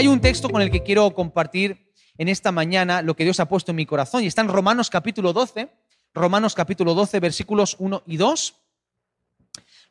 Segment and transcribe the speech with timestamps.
[0.00, 3.48] hay un texto con el que quiero compartir en esta mañana lo que Dios ha
[3.48, 5.68] puesto en mi corazón y está en Romanos capítulo 12,
[6.14, 8.54] Romanos capítulo 12, versículos 1 y 2.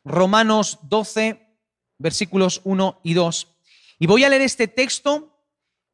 [0.04, 1.40] Romanos 12,
[1.98, 3.54] versículos 1 y 2.
[4.00, 5.32] Y voy a leer este texto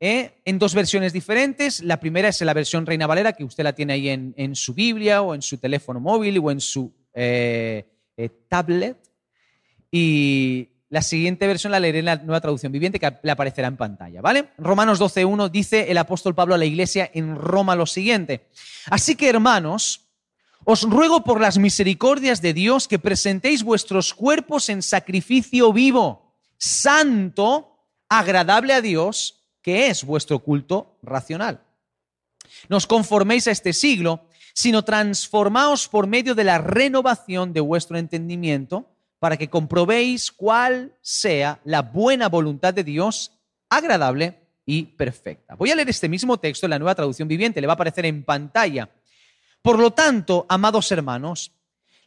[0.00, 1.82] eh, en dos versiones diferentes.
[1.82, 5.20] La primera es la versión Reina Valera, que usted la tiene ahí en, su Biblia
[5.20, 7.84] o en su teléfono móvil o en su eh,
[8.16, 8.96] eh, tablet.
[9.90, 13.76] Y la siguiente versión la leeré en la nueva traducción viviente que le aparecerá en
[13.76, 14.50] pantalla, ¿vale?
[14.56, 18.46] Romanos 12.1 dice el apóstol Pablo a la iglesia en Roma lo siguiente.
[18.88, 20.06] Así que hermanos,
[20.64, 27.84] os ruego por las misericordias de Dios que presentéis vuestros cuerpos en sacrificio vivo, santo,
[28.08, 31.62] agradable a Dios, que es vuestro culto racional.
[32.68, 37.98] No os conforméis a este siglo, sino transformaos por medio de la renovación de vuestro
[37.98, 43.32] entendimiento para que comprobéis cuál sea la buena voluntad de Dios,
[43.70, 45.54] agradable y perfecta.
[45.54, 48.04] Voy a leer este mismo texto en la nueva traducción viviente, le va a aparecer
[48.06, 48.90] en pantalla.
[49.62, 51.52] Por lo tanto, amados hermanos,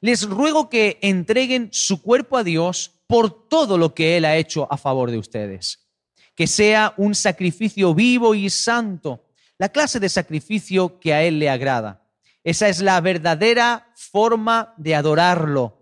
[0.02, 4.72] les ruego que entreguen su cuerpo a Dios por todo lo que Él ha hecho
[4.72, 5.88] a favor de ustedes.
[6.36, 9.26] Que sea un sacrificio vivo y santo,
[9.58, 12.06] la clase de sacrificio que a Él le agrada.
[12.44, 15.79] Esa es la verdadera forma de adorarlo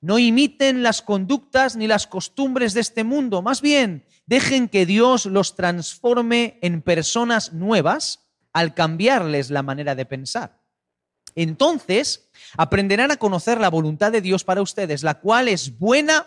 [0.00, 5.26] no imiten las conductas ni las costumbres de este mundo, más bien dejen que Dios
[5.26, 10.60] los transforme en personas nuevas al cambiarles la manera de pensar.
[11.34, 16.26] Entonces aprenderán a conocer la voluntad de Dios para ustedes, la cual es buena,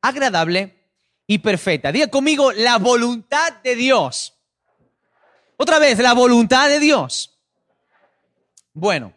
[0.00, 0.84] agradable
[1.26, 1.92] y perfecta.
[1.92, 4.34] Diga conmigo, la voluntad de Dios.
[5.56, 7.38] Otra vez, la voluntad de Dios.
[8.72, 9.12] Bueno,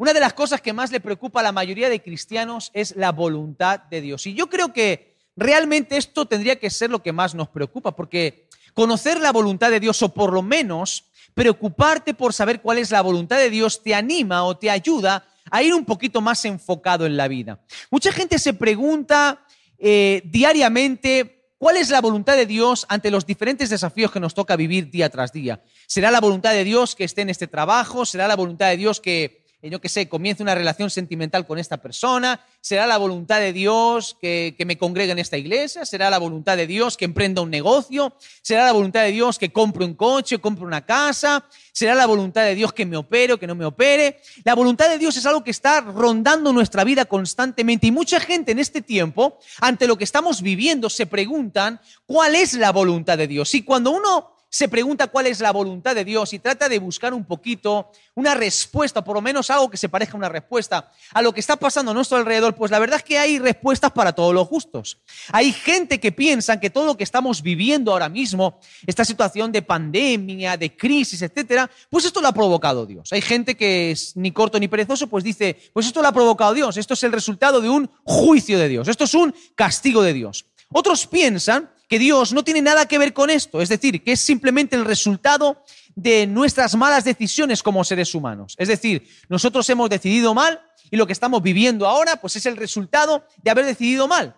[0.00, 3.12] una de las cosas que más le preocupa a la mayoría de cristianos es la
[3.12, 4.26] voluntad de Dios.
[4.26, 8.48] Y yo creo que realmente esto tendría que ser lo que más nos preocupa, porque
[8.72, 11.04] conocer la voluntad de Dios o por lo menos
[11.34, 15.62] preocuparte por saber cuál es la voluntad de Dios te anima o te ayuda a
[15.62, 17.60] ir un poquito más enfocado en la vida.
[17.90, 19.44] Mucha gente se pregunta
[19.76, 24.56] eh, diariamente cuál es la voluntad de Dios ante los diferentes desafíos que nos toca
[24.56, 25.62] vivir día tras día.
[25.86, 28.06] ¿Será la voluntad de Dios que esté en este trabajo?
[28.06, 31.76] ¿Será la voluntad de Dios que yo qué sé, comience una relación sentimental con esta
[31.76, 36.18] persona, será la voluntad de Dios que, que, me congregue en esta iglesia, será la
[36.18, 39.94] voluntad de Dios que emprenda un negocio, será la voluntad de Dios que compre un
[39.94, 43.54] coche, compre una casa, será la voluntad de Dios que me opere o que no
[43.54, 44.20] me opere.
[44.44, 48.52] La voluntad de Dios es algo que está rondando nuestra vida constantemente y mucha gente
[48.52, 53.26] en este tiempo, ante lo que estamos viviendo, se preguntan cuál es la voluntad de
[53.26, 53.54] Dios.
[53.54, 57.14] Y cuando uno se pregunta cuál es la voluntad de Dios y trata de buscar
[57.14, 61.22] un poquito una respuesta, por lo menos algo que se parezca a una respuesta a
[61.22, 64.12] lo que está pasando a nuestro alrededor, pues la verdad es que hay respuestas para
[64.12, 64.98] todos los gustos.
[65.30, 69.62] Hay gente que piensa que todo lo que estamos viviendo ahora mismo, esta situación de
[69.62, 73.12] pandemia, de crisis, etcétera, pues esto lo ha provocado Dios.
[73.12, 76.54] Hay gente que es ni corto ni perezoso, pues dice, pues esto lo ha provocado
[76.54, 80.12] Dios, esto es el resultado de un juicio de Dios, esto es un castigo de
[80.12, 80.44] Dios.
[80.72, 84.20] Otros piensan que Dios no tiene nada que ver con esto, es decir, que es
[84.20, 85.64] simplemente el resultado
[85.96, 88.54] de nuestras malas decisiones como seres humanos.
[88.58, 92.56] Es decir, nosotros hemos decidido mal y lo que estamos viviendo ahora pues es el
[92.56, 94.36] resultado de haber decidido mal.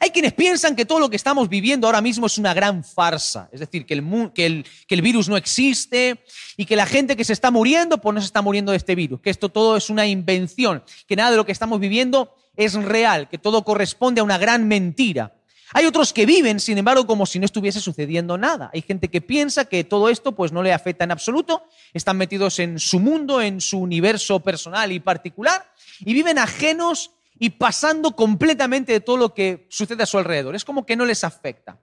[0.00, 3.48] Hay quienes piensan que todo lo que estamos viviendo ahora mismo es una gran farsa,
[3.52, 6.22] es decir, que el, que el, virus no existe
[6.58, 8.94] y que la gente que se está muriendo pues no se está muriendo de este
[8.94, 12.74] virus, que esto todo es una invención, que nada de lo que estamos viviendo es
[12.74, 15.39] real, que todo corresponde a una gran mentira.
[15.72, 18.70] Hay otros que viven, sin embargo, como si no estuviese sucediendo nada.
[18.72, 22.58] Hay gente que piensa que todo esto pues no le afecta en absoluto, están metidos
[22.58, 25.70] en su mundo, en su universo personal y particular
[26.00, 30.54] y viven ajenos y pasando completamente de todo lo que sucede a su alrededor.
[30.54, 31.78] Es como que no les afecta.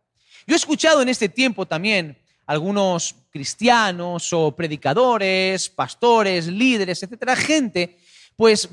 [0.45, 7.97] Yo he escuchado en este tiempo también algunos cristianos o predicadores, pastores, líderes, etcétera, gente,
[8.35, 8.69] pues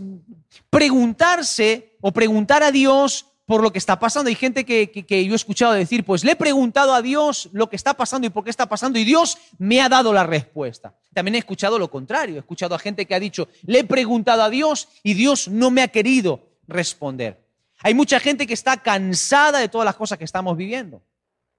[0.71, 4.29] preguntarse o preguntar a Dios por lo que está pasando.
[4.29, 7.77] Hay gente que, yo he escuchado decir, pues le he preguntado a Dios lo que
[7.77, 10.95] está pasando y por qué está pasando y Dios me ha dado la respuesta.
[11.13, 14.43] También he escuchado lo contrario, he escuchado a gente que ha dicho, le he preguntado
[14.43, 17.45] a Dios y Dios no me ha querido responder.
[17.83, 21.03] Hay mucha gente que está cansada de todas las cosas que estamos viviendo.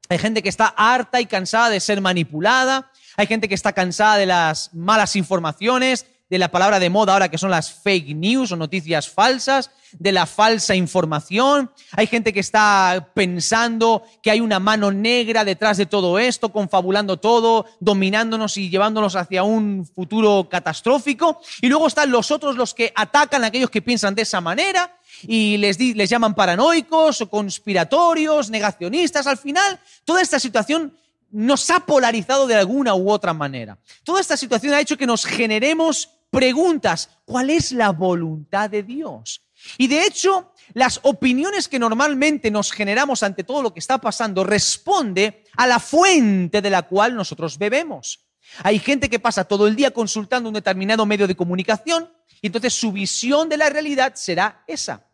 [0.10, 2.92] Hay gente que está harta y cansada de ser manipulada.
[3.18, 6.06] Hay gente que está cansada de las malas informaciones,
[6.36, 10.12] de la palabra de moda ahora que son las fake news o noticias falsas, de
[10.12, 11.72] la falsa información.
[11.94, 17.16] Hay gente que está pensando que hay una mano negra detrás de todo esto, confabulando
[17.16, 21.40] todo, dominándonos y llevándonos hacia un futuro catastrófico.
[21.62, 24.94] Y luego están los otros, los que atacan a aquellos que piensan de esa manera
[25.22, 29.26] y les, les llaman paranoicos o conspiratorios, negacionistas.
[29.26, 30.92] Al final, toda esta situación
[31.32, 33.78] nos ha polarizado de alguna u otra manera.
[34.04, 37.10] Toda esta situación ha hecho que nos generemos preguntas.
[37.24, 39.42] ¿Cuál es la voluntad de Dios?
[39.78, 44.44] Y de hecho, las opiniones que normalmente nos generamos ante todo lo que está pasando
[44.44, 48.26] responde a la fuente de la cual nosotros bebemos.
[48.64, 52.12] Hay gente que pasa todo el día consultando un determinado medio de comunicación
[52.42, 55.08] y entonces su visión de la realidad será esa.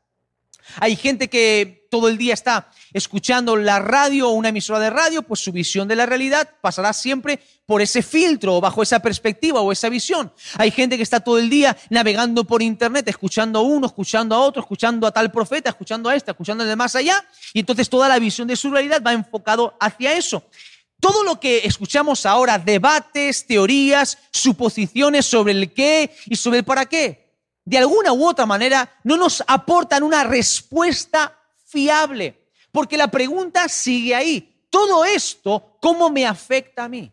[0.77, 5.21] Hay gente que todo el día está escuchando la radio o una emisora de radio,
[5.23, 9.61] pues su visión de la realidad pasará siempre por ese filtro o bajo esa perspectiva
[9.61, 10.31] o esa visión.
[10.57, 14.39] Hay gente que está todo el día navegando por internet, escuchando a uno, escuchando a
[14.39, 17.23] otro, escuchando a tal profeta, escuchando a este, escuchando al de más allá,
[17.53, 20.43] y entonces toda la visión de su realidad va enfocado hacia eso.
[21.01, 26.85] Todo lo que escuchamos ahora, debates, teorías, suposiciones sobre el qué y sobre el para
[26.85, 27.20] qué,
[27.65, 34.15] de alguna u otra manera no nos aportan una respuesta fiable, porque la pregunta sigue
[34.15, 34.65] ahí.
[34.69, 37.11] Todo esto, ¿cómo me afecta a mí?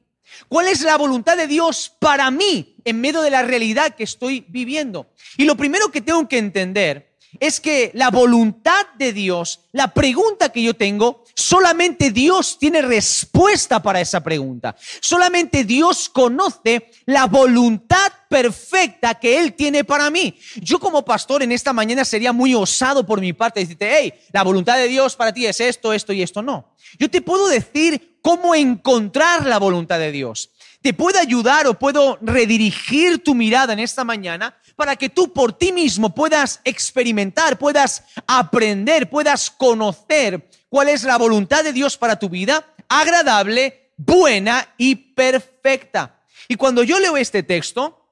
[0.49, 4.45] ¿Cuál es la voluntad de Dios para mí en medio de la realidad que estoy
[4.49, 5.06] viviendo?
[5.37, 7.08] Y lo primero que tengo que entender
[7.41, 13.81] es que la voluntad de Dios, la pregunta que yo tengo, solamente Dios tiene respuesta
[13.83, 14.75] para esa pregunta.
[15.01, 20.39] Solamente Dios conoce la voluntad perfecta que Él tiene para mí.
[20.57, 24.43] Yo como pastor en esta mañana sería muy osado por mi parte decirte, hey, la
[24.43, 26.43] voluntad de Dios para ti es esto, esto y esto.
[26.43, 26.75] No.
[26.99, 30.51] Yo te puedo decir cómo encontrar la voluntad de Dios.
[30.81, 35.53] Te puedo ayudar o puedo redirigir tu mirada en esta mañana para que tú por
[35.53, 42.17] ti mismo puedas experimentar, puedas aprender, puedas conocer cuál es la voluntad de Dios para
[42.17, 46.21] tu vida, agradable, buena y perfecta.
[46.47, 48.07] Y cuando yo leo este texto,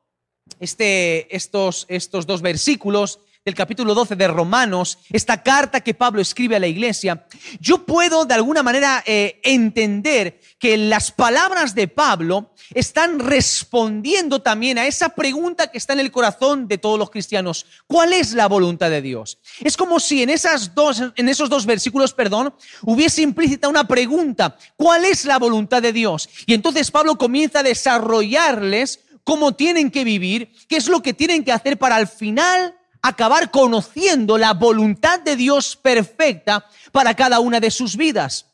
[0.58, 6.56] este, estos, estos dos versículos, del capítulo 12 de Romanos, esta carta que Pablo escribe
[6.56, 7.28] a la iglesia,
[7.60, 14.78] yo puedo de alguna manera eh, entender que las palabras de Pablo están respondiendo también
[14.78, 17.66] a esa pregunta que está en el corazón de todos los cristianos.
[17.86, 19.38] ¿Cuál es la voluntad de Dios?
[19.60, 22.52] Es como si en, en esos dos versículos, perdón,
[22.82, 24.58] hubiese implícita una pregunta.
[24.74, 26.28] ¿Cuál es la voluntad de Dios?
[26.46, 31.44] Y entonces Pablo comienza a desarrollarles cómo tienen que vivir, qué es lo que tienen
[31.44, 32.74] que hacer para al final
[33.08, 38.46] acabar conociendo la voluntad de Dios perfecta para cada una de sus vidas.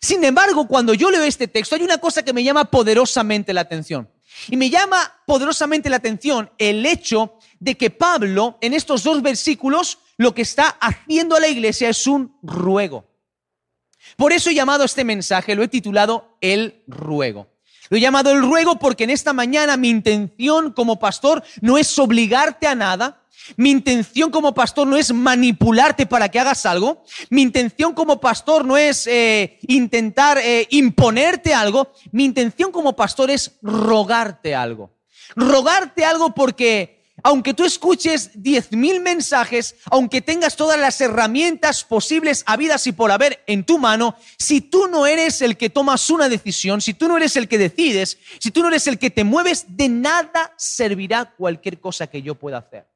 [0.00, 3.62] Sin embargo, cuando yo leo este texto, hay una cosa que me llama poderosamente la
[3.62, 4.08] atención.
[4.48, 9.98] Y me llama poderosamente la atención el hecho de que Pablo, en estos dos versículos,
[10.18, 13.06] lo que está haciendo a la iglesia es un ruego.
[14.16, 17.48] Por eso he llamado este mensaje, lo he titulado El ruego.
[17.88, 21.98] Lo he llamado el ruego porque en esta mañana mi intención como pastor no es
[21.98, 23.22] obligarte a nada,
[23.56, 27.04] mi intención como pastor no es manipularte para que hagas algo.
[27.30, 31.92] Mi intención como pastor no es eh, intentar eh, imponerte algo.
[32.12, 34.90] Mi intención como pastor es rogarte algo.
[35.36, 42.42] Rogarte algo porque aunque tú escuches diez mil mensajes, aunque tengas todas las herramientas posibles,
[42.46, 46.28] habidas y por haber en tu mano, si tú no eres el que tomas una
[46.28, 49.24] decisión, si tú no eres el que decides, si tú no eres el que te
[49.24, 52.86] mueves, de nada servirá cualquier cosa que yo pueda hacer.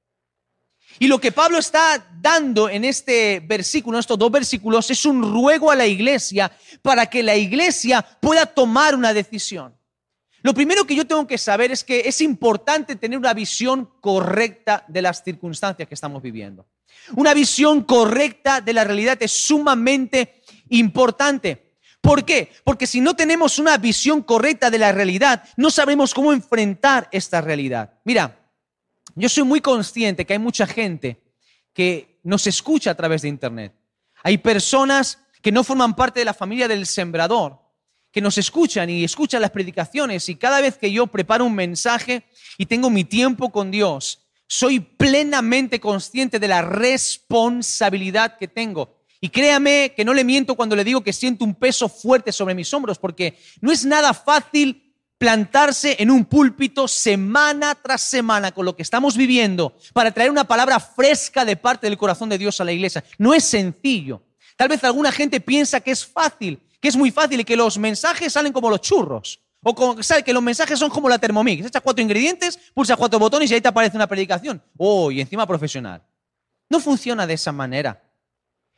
[0.98, 5.22] Y lo que Pablo está dando en este versículo, en estos dos versículos, es un
[5.22, 9.74] ruego a la iglesia para que la iglesia pueda tomar una decisión.
[10.42, 14.84] Lo primero que yo tengo que saber es que es importante tener una visión correcta
[14.88, 16.66] de las circunstancias que estamos viviendo.
[17.14, 21.74] Una visión correcta de la realidad es sumamente importante.
[22.00, 22.50] ¿Por qué?
[22.64, 27.42] Porque si no tenemos una visión correcta de la realidad, no sabemos cómo enfrentar esta
[27.42, 27.92] realidad.
[28.04, 28.39] Mira,
[29.20, 31.20] yo soy muy consciente que hay mucha gente
[31.74, 33.74] que nos escucha a través de Internet.
[34.22, 37.58] Hay personas que no forman parte de la familia del sembrador,
[38.10, 42.24] que nos escuchan y escuchan las predicaciones y cada vez que yo preparo un mensaje
[42.58, 49.00] y tengo mi tiempo con Dios, soy plenamente consciente de la responsabilidad que tengo.
[49.20, 52.54] Y créame que no le miento cuando le digo que siento un peso fuerte sobre
[52.54, 54.89] mis hombros, porque no es nada fácil
[55.20, 60.44] plantarse en un púlpito semana tras semana con lo que estamos viviendo para traer una
[60.44, 63.04] palabra fresca de parte del corazón de Dios a la iglesia.
[63.18, 64.22] No es sencillo.
[64.56, 67.76] Tal vez alguna gente piensa que es fácil, que es muy fácil y que los
[67.76, 69.40] mensajes salen como los churros.
[69.62, 70.22] O como, ¿sabe?
[70.22, 71.66] que los mensajes son como la Thermomix.
[71.66, 74.62] Echas cuatro ingredientes, pulsas cuatro botones y ahí te aparece una predicación.
[74.78, 76.02] Oh, y encima profesional.
[76.70, 78.02] No funciona de esa manera.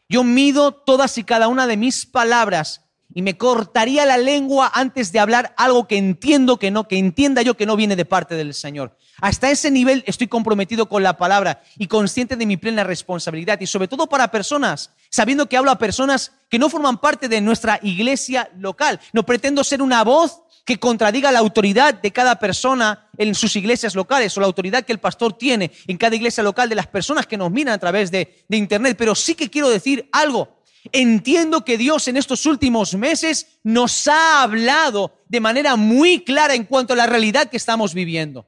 [0.08, 2.80] Yo mido todas y cada una de mis palabras
[3.14, 7.42] y me cortaría la lengua antes de hablar algo que entiendo que no, que entienda
[7.42, 8.96] yo que no viene de parte del Señor.
[9.20, 13.66] Hasta ese nivel estoy comprometido con la palabra y consciente de mi plena responsabilidad y
[13.66, 17.78] sobre todo para personas, sabiendo que hablo a personas que no forman parte de nuestra
[17.82, 19.00] iglesia local.
[19.12, 23.94] No pretendo ser una voz que contradiga la autoridad de cada persona en sus iglesias
[23.94, 27.26] locales o la autoridad que el pastor tiene en cada iglesia local de las personas
[27.26, 31.78] que nos miran a través de, internet, pero sí que quiero decir algo Entiendo que
[31.78, 36.96] Dios en estos últimos meses nos ha hablado de manera muy clara en cuanto a
[36.96, 38.46] la realidad que estamos viviendo.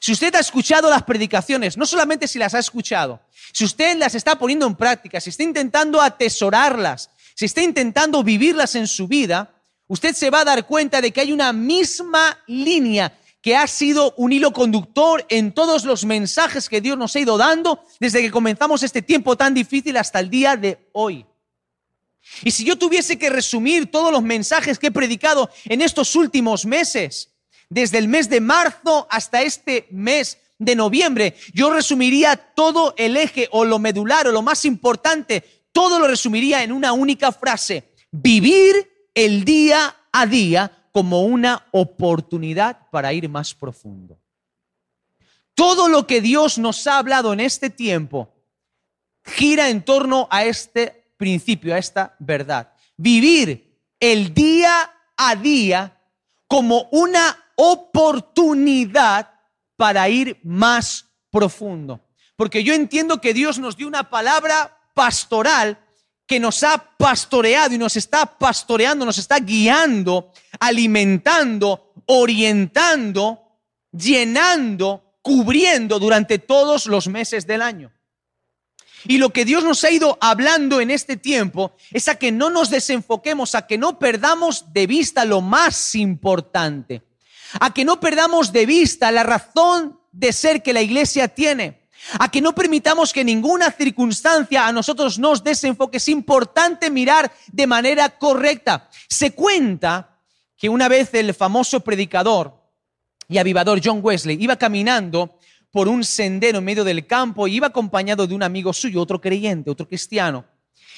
[0.00, 3.20] Si usted ha escuchado las predicaciones, no solamente si las ha escuchado,
[3.52, 8.74] si usted las está poniendo en práctica, si está intentando atesorarlas, si está intentando vivirlas
[8.74, 9.54] en su vida,
[9.86, 14.12] usted se va a dar cuenta de que hay una misma línea que ha sido
[14.16, 18.32] un hilo conductor en todos los mensajes que Dios nos ha ido dando desde que
[18.32, 21.24] comenzamos este tiempo tan difícil hasta el día de hoy.
[22.42, 26.66] Y si yo tuviese que resumir todos los mensajes que he predicado en estos últimos
[26.66, 27.30] meses,
[27.68, 33.48] desde el mes de marzo hasta este mes de noviembre, yo resumiría todo el eje
[33.52, 39.10] o lo medular o lo más importante, todo lo resumiría en una única frase, vivir
[39.14, 44.18] el día a día como una oportunidad para ir más profundo.
[45.54, 48.32] Todo lo que Dios nos ha hablado en este tiempo
[49.24, 52.72] gira en torno a este principio, a esta verdad.
[52.96, 56.00] Vivir el día a día
[56.46, 59.30] como una oportunidad
[59.76, 62.00] para ir más profundo.
[62.36, 65.78] Porque yo entiendo que Dios nos dio una palabra pastoral
[66.26, 73.42] que nos ha pastoreado y nos está pastoreando, nos está guiando, alimentando, orientando,
[73.92, 77.92] llenando, cubriendo durante todos los meses del año.
[79.08, 82.50] Y lo que Dios nos ha ido hablando en este tiempo es a que no
[82.50, 87.02] nos desenfoquemos, a que no perdamos de vista lo más importante,
[87.60, 92.30] a que no perdamos de vista la razón de ser que la iglesia tiene, a
[92.30, 95.98] que no permitamos que ninguna circunstancia a nosotros nos desenfoque.
[95.98, 98.88] Es importante mirar de manera correcta.
[99.08, 100.18] Se cuenta
[100.56, 102.66] que una vez el famoso predicador
[103.28, 105.35] y avivador John Wesley iba caminando
[105.76, 109.20] por un sendero en medio del campo y iba acompañado de un amigo suyo, otro
[109.20, 110.46] creyente, otro cristiano.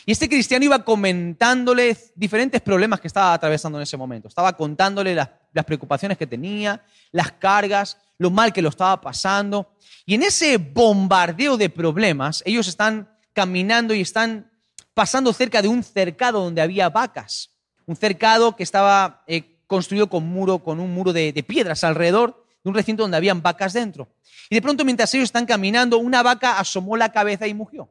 [0.06, 4.28] Y este cristiano iba comentándole diferentes problemas que estaba atravesando en ese momento.
[4.28, 6.80] Estaba contándole las, las preocupaciones que tenía,
[7.10, 9.74] las cargas, lo mal que lo estaba pasando.
[10.06, 14.48] Y en ese bombardeo de problemas, ellos están caminando y están
[14.94, 17.50] pasando cerca de un cercado donde había vacas.
[17.84, 22.44] Un cercado que estaba eh, construido con, muro, con un muro de, de piedras alrededor
[22.68, 24.08] un recinto donde habían vacas dentro.
[24.50, 27.88] Y de pronto, mientras ellos están caminando, una vaca asomó la cabeza y murió.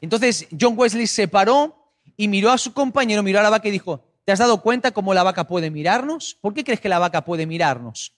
[0.00, 3.70] Entonces John Wesley se paró y miró a su compañero, miró a la vaca y
[3.70, 6.36] dijo, ¿te has dado cuenta cómo la vaca puede mirarnos?
[6.40, 8.12] ¿Por qué crees que la vaca puede mirarnos?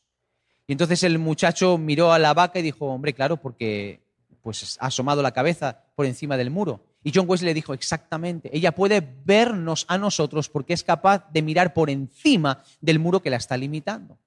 [0.66, 4.00] Y entonces el muchacho miró a la vaca y dijo, hombre, claro, porque
[4.42, 6.85] pues ha asomado la cabeza por encima del muro.
[7.04, 11.42] Y John Wesley le dijo, exactamente, ella puede vernos a nosotros porque es capaz de
[11.42, 14.19] mirar por encima del muro que la está limitando.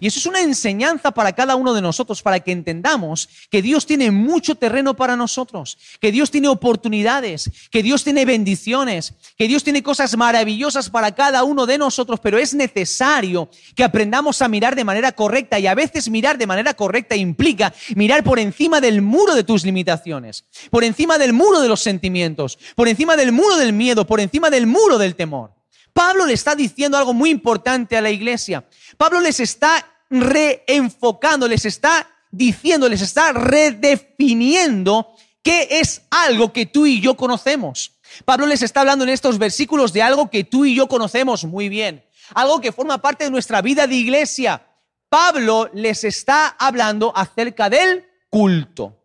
[0.00, 3.86] Y eso es una enseñanza para cada uno de nosotros, para que entendamos que Dios
[3.86, 9.64] tiene mucho terreno para nosotros, que Dios tiene oportunidades, que Dios tiene bendiciones, que Dios
[9.64, 14.76] tiene cosas maravillosas para cada uno de nosotros, pero es necesario que aprendamos a mirar
[14.76, 19.02] de manera correcta y a veces mirar de manera correcta implica mirar por encima del
[19.02, 23.56] muro de tus limitaciones, por encima del muro de los sentimientos, por encima del muro
[23.56, 25.52] del miedo, por encima del muro del temor.
[25.92, 28.64] Pablo le está diciendo algo muy importante a la iglesia.
[28.96, 36.86] Pablo les está reenfocando, les está diciendo, les está redefiniendo qué es algo que tú
[36.86, 37.98] y yo conocemos.
[38.24, 41.68] Pablo les está hablando en estos versículos de algo que tú y yo conocemos muy
[41.68, 44.66] bien, algo que forma parte de nuestra vida de iglesia.
[45.08, 48.98] Pablo les está hablando acerca del culto,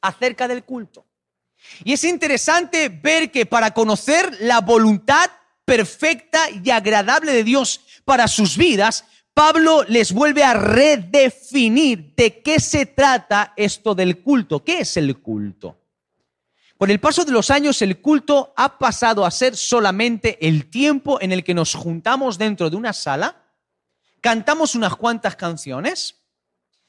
[0.00, 1.06] acerca del culto.
[1.84, 5.30] Y es interesante ver que para conocer la voluntad
[5.64, 12.58] perfecta y agradable de Dios para sus vidas, Pablo les vuelve a redefinir de qué
[12.58, 14.64] se trata esto del culto.
[14.64, 15.76] ¿Qué es el culto?
[16.78, 21.20] Con el paso de los años, el culto ha pasado a ser solamente el tiempo
[21.20, 23.36] en el que nos juntamos dentro de una sala,
[24.22, 26.16] cantamos unas cuantas canciones,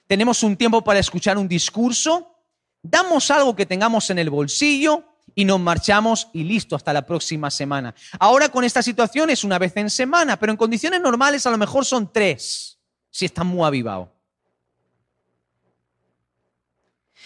[0.07, 2.33] tenemos un tiempo para escuchar un discurso,
[2.81, 5.03] damos algo que tengamos en el bolsillo,
[5.39, 7.95] y nos marchamos y listo hasta la próxima semana.
[8.19, 11.57] Ahora con esta situación es una vez en semana, pero en condiciones normales a lo
[11.57, 12.77] mejor son tres,
[13.09, 14.11] si está muy avivado.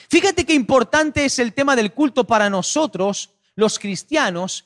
[0.09, 4.65] Fíjate qué importante es el tema del culto para nosotros, los cristianos,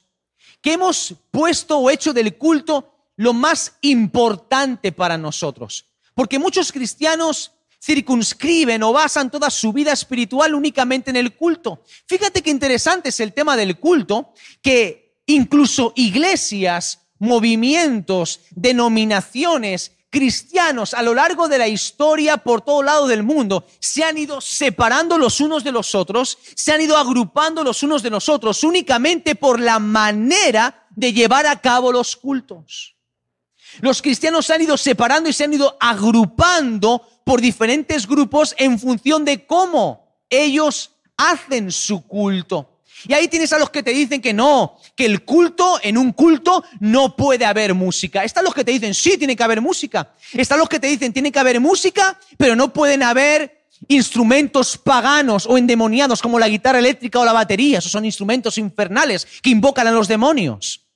[0.60, 5.86] que hemos puesto o hecho del culto lo más importante para nosotros.
[6.14, 11.84] Porque muchos cristianos circunscriben o basan toda su vida espiritual únicamente en el culto.
[12.06, 21.02] Fíjate qué interesante es el tema del culto, que incluso iglesias, movimientos, denominaciones, cristianos a
[21.02, 25.42] lo largo de la historia por todo lado del mundo se han ido separando los
[25.42, 29.60] unos de los otros, se han ido agrupando los unos de los otros únicamente por
[29.60, 32.96] la manera de llevar a cabo los cultos.
[33.82, 38.80] Los cristianos se han ido separando y se han ido agrupando por diferentes grupos en
[38.80, 42.80] función de cómo ellos hacen su culto.
[43.06, 46.14] Y ahí tienes a los que te dicen que no, que el culto, en un
[46.14, 48.24] culto no puede haber música.
[48.24, 50.14] Están los que te dicen, sí, tiene que haber música.
[50.32, 55.46] Están los que te dicen, tiene que haber música, pero no pueden haber instrumentos paganos
[55.48, 57.80] o endemoniados como la guitarra eléctrica o la batería.
[57.80, 60.87] Esos son instrumentos infernales que invocan a los demonios.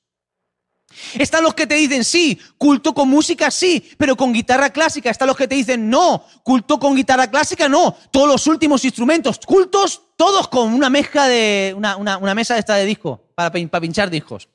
[1.13, 5.09] Están los que te dicen, sí, culto con música, sí, pero con guitarra clásica.
[5.09, 7.95] Están los que te dicen, no, culto con guitarra clásica, no.
[8.11, 12.85] Todos los últimos instrumentos, cultos, todos con una mezcla de, una, mesa de esta de
[12.85, 14.47] disco, para, para pinchar discos.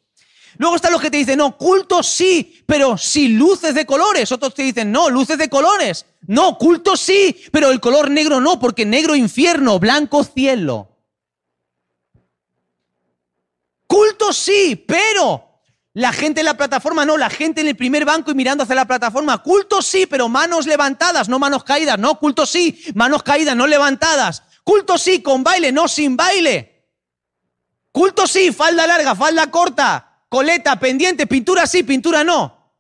[0.59, 4.33] Luego están los que te dicen, no, culto sí, pero sin luces de colores.
[4.33, 6.07] Otros te dicen, no, luces de colores.
[6.27, 10.89] No, culto sí, pero el color negro no, porque negro infierno, blanco cielo.
[13.87, 15.46] Culto sí, pero
[15.97, 18.75] la gente en la plataforma no, la gente en el primer banco y mirando hacia
[18.75, 19.43] la plataforma.
[19.43, 21.99] Culto sí, pero manos levantadas, no manos caídas.
[21.99, 24.43] No, culto sí, manos caídas, no levantadas.
[24.63, 26.85] Culto sí, con baile, no sin baile.
[27.93, 32.75] Culto sí, falda larga, falda corta, coleta, pendiente, pintura sí, pintura no.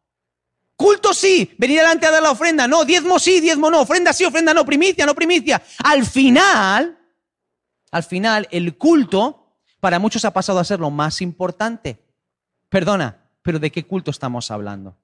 [0.76, 4.26] Culto sí, venir adelante a dar la ofrenda, no, diezmo sí, diezmo no, ofrenda sí,
[4.26, 5.62] ofrenda no, primicia, no primicia.
[5.82, 6.98] Al final,
[7.90, 12.05] al final, el culto para muchos ha pasado a ser lo más importante.
[12.76, 14.98] Perdona, pero ¿de qué culto estamos hablando?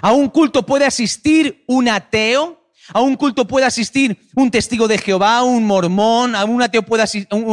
[0.00, 2.72] ¿A un culto puede asistir un ateo?
[2.94, 6.34] ¿A un culto puede asistir un testigo de Jehová, un mormón?
[6.34, 7.04] ¿A un, ateo puede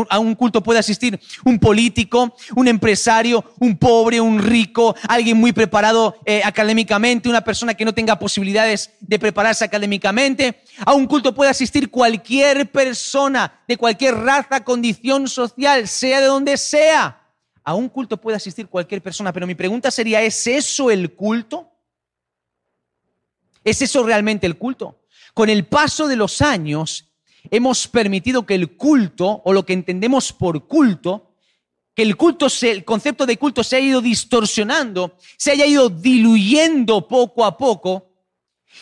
[0.10, 5.52] a un culto puede asistir un político, un empresario, un pobre, un rico, alguien muy
[5.52, 10.64] preparado eh, académicamente, una persona que no tenga posibilidades de prepararse académicamente?
[10.86, 16.56] ¿A un culto puede asistir cualquier persona de cualquier raza, condición social, sea de donde
[16.56, 17.27] sea?
[17.68, 21.70] A un culto puede asistir cualquier persona, pero mi pregunta sería, ¿es eso el culto?
[23.62, 25.02] ¿Es eso realmente el culto?
[25.34, 27.12] Con el paso de los años
[27.52, 31.34] hemos permitido que el culto, o lo que entendemos por culto,
[31.94, 37.06] que el culto, el concepto de culto se haya ido distorsionando, se haya ido diluyendo
[37.06, 38.14] poco a poco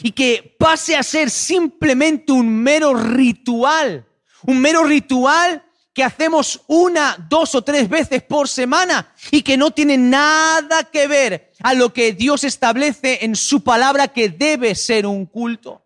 [0.04, 4.06] y que pase a ser simplemente un mero ritual,
[4.44, 5.65] un mero ritual
[5.96, 11.08] que hacemos una, dos o tres veces por semana y que no tiene nada que
[11.08, 15.86] ver a lo que Dios establece en su palabra que debe ser un culto.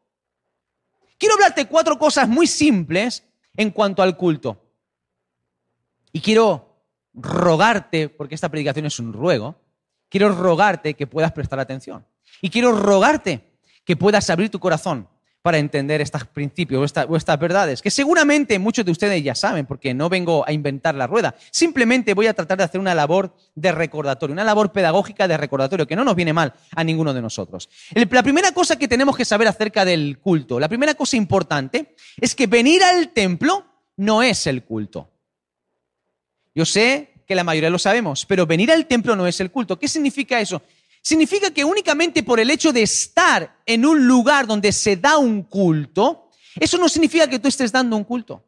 [1.20, 3.24] Quiero hablarte cuatro cosas muy simples
[3.56, 4.60] en cuanto al culto.
[6.12, 6.82] Y quiero
[7.14, 9.62] rogarte, porque esta predicación es un ruego,
[10.10, 12.04] quiero rogarte que puedas prestar atención.
[12.42, 13.44] Y quiero rogarte
[13.86, 15.08] que puedas abrir tu corazón
[15.42, 19.94] para entender estos principios o, estas verdades, que seguramente muchos de ustedes ya saben, porque
[19.94, 21.36] no vengo a inventar la rueda.
[21.52, 25.88] Simplemente voy a tratar de hacer una labor de recordatorio, una labor pedagógica de recordatorio,
[25.88, 27.70] que no nos viene mal a ninguno de nosotros.
[27.94, 32.36] La primera cosa que tenemos que saber acerca del culto, la primera cosa importante, es
[32.36, 35.10] que venir al templo no es el culto.
[36.54, 39.78] Yo sé que la mayoría lo sabemos, pero venir al templo no es el culto.
[39.78, 40.62] ¿Qué significa eso?
[41.02, 45.44] Significa que únicamente por el hecho de estar en un lugar donde se da un
[45.44, 48.44] culto, eso no significa que tú estés dando un culto.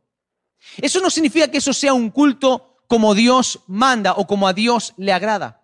[0.77, 4.93] Eso no significa que eso sea un culto como Dios manda o como a Dios
[4.97, 5.61] le agrada.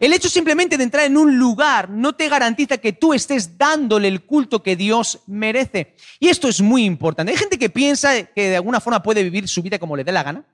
[0.00, 4.08] El hecho simplemente de entrar en un lugar no te garantiza que tú estés dándole
[4.08, 5.96] el culto que Dios merece.
[6.20, 7.32] Y esto es muy importante.
[7.32, 10.12] Hay gente que piensa que de alguna forma puede vivir su vida como le dé
[10.12, 10.44] la gana,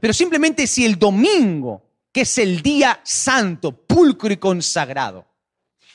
[0.00, 5.26] pero simplemente si el domingo que es el día santo, pulcro y consagrado.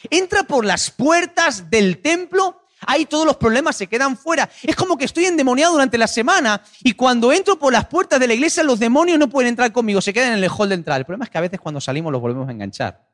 [0.09, 4.49] Entra por las puertas del templo, ahí todos los problemas se quedan fuera.
[4.63, 8.27] Es como que estoy endemoniado durante la semana y cuando entro por las puertas de
[8.27, 10.99] la iglesia los demonios no pueden entrar conmigo, se quedan en el hall de entrada.
[10.99, 13.07] El problema es que a veces cuando salimos los volvemos a enganchar.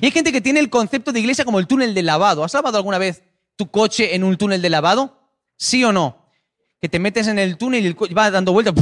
[0.00, 2.44] Y hay gente que tiene el concepto de iglesia como el túnel de lavado.
[2.44, 3.22] ¿Has lavado alguna vez
[3.56, 5.18] tu coche en un túnel de lavado?
[5.56, 6.30] ¿Sí o no?
[6.80, 8.74] Que te metes en el túnel y el va dando vueltas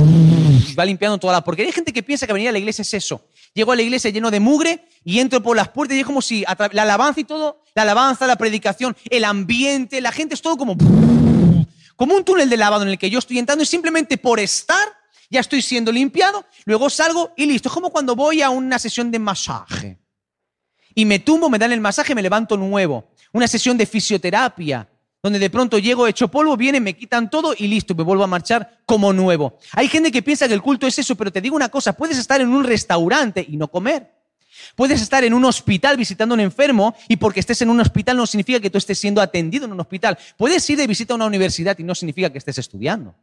[0.78, 1.68] va limpiando toda la porquería.
[1.68, 3.26] Hay gente que piensa que venir a la iglesia es eso.
[3.52, 6.22] Llego a la iglesia lleno de mugre y entro por las puertas y es como
[6.22, 10.56] si la alabanza y todo, la alabanza, la predicación, el ambiente, la gente es todo
[10.56, 10.76] como
[11.96, 14.88] como un túnel de lavado en el que yo estoy entrando y simplemente por estar
[15.30, 17.68] ya estoy siendo limpiado, luego salgo y listo.
[17.68, 19.98] Es como cuando voy a una sesión de masaje
[20.94, 23.10] y me tumbo, me dan el masaje, me levanto nuevo.
[23.32, 24.88] Una sesión de fisioterapia,
[25.24, 28.26] donde de pronto llego hecho polvo, vienen, me quitan todo y listo, me vuelvo a
[28.26, 29.58] marchar como nuevo.
[29.72, 32.18] Hay gente que piensa que el culto es eso, pero te digo una cosa, puedes
[32.18, 34.12] estar en un restaurante y no comer.
[34.76, 38.18] Puedes estar en un hospital visitando a un enfermo y porque estés en un hospital
[38.18, 40.18] no significa que tú estés siendo atendido en un hospital.
[40.36, 43.14] Puedes ir de visita a una universidad y no significa que estés estudiando.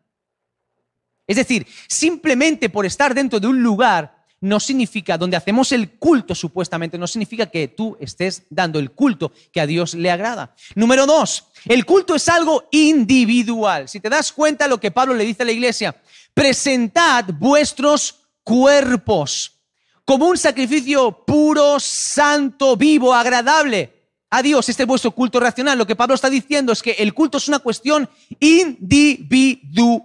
[1.27, 6.35] Es decir, simplemente por estar dentro de un lugar no significa, donde hacemos el culto
[6.35, 10.55] supuestamente, no significa que tú estés dando el culto que a Dios le agrada.
[10.75, 13.87] Número dos, el culto es algo individual.
[13.87, 15.95] Si te das cuenta lo que Pablo le dice a la iglesia,
[16.33, 19.59] presentad vuestros cuerpos
[20.03, 23.93] como un sacrificio puro, santo, vivo, agradable
[24.31, 24.67] a Dios.
[24.67, 25.77] Este es vuestro culto racional.
[25.77, 30.01] Lo que Pablo está diciendo es que el culto es una cuestión individual.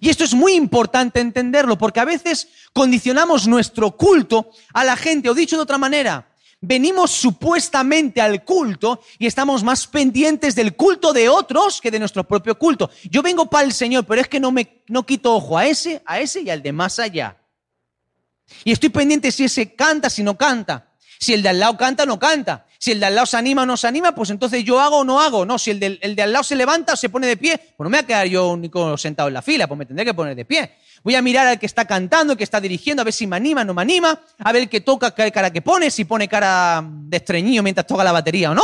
[0.00, 5.28] Y esto es muy importante entenderlo, porque a veces condicionamos nuestro culto a la gente,
[5.28, 11.12] o dicho de otra manera, venimos supuestamente al culto y estamos más pendientes del culto
[11.12, 12.90] de otros que de nuestro propio culto.
[13.10, 16.02] Yo vengo para el Señor, pero es que no me no quito ojo a ese,
[16.04, 17.36] a ese y al de más allá.
[18.64, 20.92] Y estoy pendiente si ese canta, si no canta.
[21.18, 22.66] Si el de al lado canta no canta.
[22.82, 25.00] Si el de al lado se anima o no se anima, pues entonces yo hago
[25.00, 25.44] o no hago.
[25.44, 27.84] No, si el de, de al lado se levanta o se pone de pie, pues
[27.84, 30.14] no me voy a quedar yo único sentado en la fila, pues me tendré que
[30.14, 30.76] poner de pie.
[31.04, 33.60] Voy a mirar al que está cantando, que está dirigiendo, a ver si me anima
[33.60, 36.82] o no me anima, a ver que toca, qué cara que pone, si pone cara
[36.82, 38.62] de estreñido mientras toca la batería o no.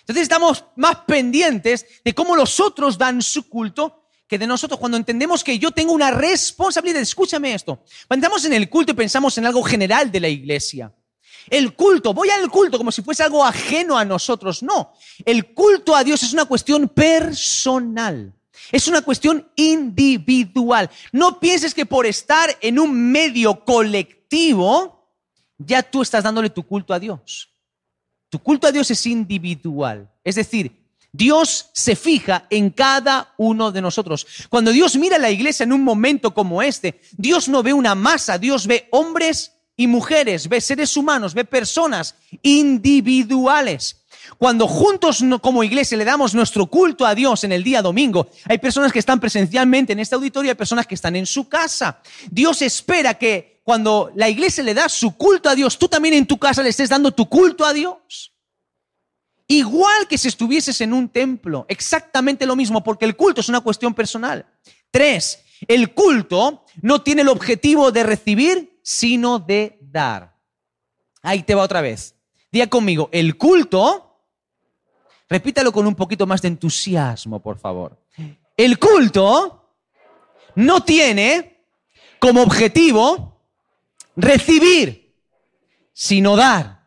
[0.00, 4.96] Entonces estamos más pendientes de cómo los otros dan su culto que de nosotros cuando
[4.96, 7.02] entendemos que yo tengo una responsabilidad.
[7.02, 7.84] Escúchame esto.
[8.08, 10.92] Cuando entramos en el culto y pensamos en algo general de la iglesia.
[11.48, 14.62] El culto, voy al culto como si fuese algo ajeno a nosotros.
[14.62, 14.92] No,
[15.24, 18.32] el culto a Dios es una cuestión personal.
[18.70, 20.90] Es una cuestión individual.
[21.12, 25.08] No pienses que por estar en un medio colectivo,
[25.58, 27.50] ya tú estás dándole tu culto a Dios.
[28.30, 30.10] Tu culto a Dios es individual.
[30.24, 34.26] Es decir, Dios se fija en cada uno de nosotros.
[34.48, 37.94] Cuando Dios mira a la iglesia en un momento como este, Dios no ve una
[37.94, 44.02] masa, Dios ve hombres y mujeres, ve seres humanos, ve personas individuales.
[44.38, 48.58] Cuando juntos como iglesia le damos nuestro culto a Dios en el día domingo, hay
[48.58, 52.00] personas que están presencialmente en este auditorio, hay personas que están en su casa.
[52.30, 56.26] Dios espera que cuando la iglesia le da su culto a Dios, tú también en
[56.26, 58.32] tu casa le estés dando tu culto a Dios.
[59.46, 63.60] Igual que si estuvieses en un templo, exactamente lo mismo, porque el culto es una
[63.60, 64.46] cuestión personal.
[64.90, 70.36] Tres, el culto no tiene el objetivo de recibir, sino de dar.
[71.22, 72.16] Ahí te va otra vez.
[72.50, 74.26] Diga conmigo, el culto,
[75.28, 78.04] repítalo con un poquito más de entusiasmo, por favor.
[78.56, 79.76] El culto
[80.56, 81.66] no tiene
[82.18, 83.40] como objetivo
[84.16, 85.16] recibir,
[85.92, 86.82] sino dar.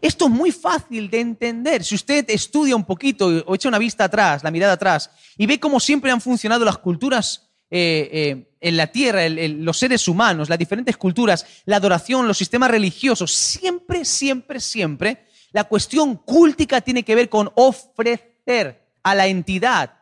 [0.00, 1.82] Esto es muy fácil de entender.
[1.82, 5.58] Si usted estudia un poquito o echa una vista atrás, la mirada atrás, y ve
[5.58, 10.58] cómo siempre han funcionado las culturas eh, eh, en la tierra, los seres humanos, las
[10.58, 17.14] diferentes culturas, la adoración, los sistemas religiosos, siempre, siempre, siempre, la cuestión cúltica tiene que
[17.14, 19.94] ver con ofrecer a la entidad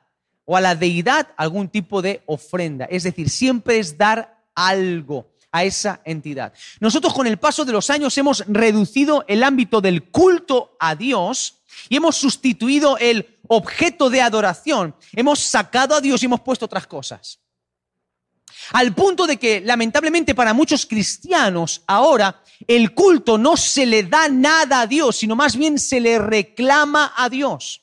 [0.45, 2.87] o a la deidad algún tipo de ofrenda.
[2.87, 6.53] Es decir, siempre es dar algo a esa entidad.
[6.81, 11.59] Nosotros con el paso de los años hemos reducido el ámbito del culto a Dios
[11.89, 14.95] y hemos sustituido el objeto de adoración.
[15.15, 17.41] Hemos sacado a Dios y hemos puesto otras cosas.
[18.73, 24.29] Al punto de que, lamentablemente, para muchos cristianos ahora el culto no se le da
[24.29, 27.83] nada a Dios, sino más bien se le reclama a Dios.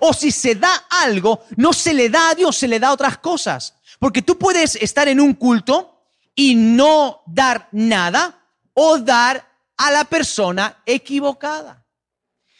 [0.00, 3.18] O si se da algo, no se le da a Dios, se le da otras
[3.18, 3.74] cosas.
[3.98, 10.04] Porque tú puedes estar en un culto y no dar nada o dar a la
[10.04, 11.84] persona equivocada.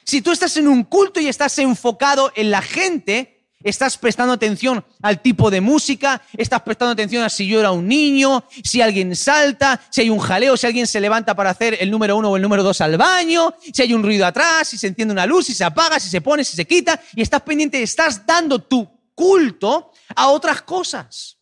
[0.04, 4.84] Si tú estás en un culto y estás enfocado en la gente, Estás prestando atención
[5.02, 9.80] al tipo de música, estás prestando atención a si llora un niño, si alguien salta,
[9.90, 12.42] si hay un jaleo, si alguien se levanta para hacer el número uno o el
[12.42, 15.54] número dos al baño, si hay un ruido atrás, si se enciende una luz, si
[15.54, 19.92] se apaga, si se pone, si se quita, y estás pendiente, estás dando tu culto
[20.14, 21.38] a otras cosas.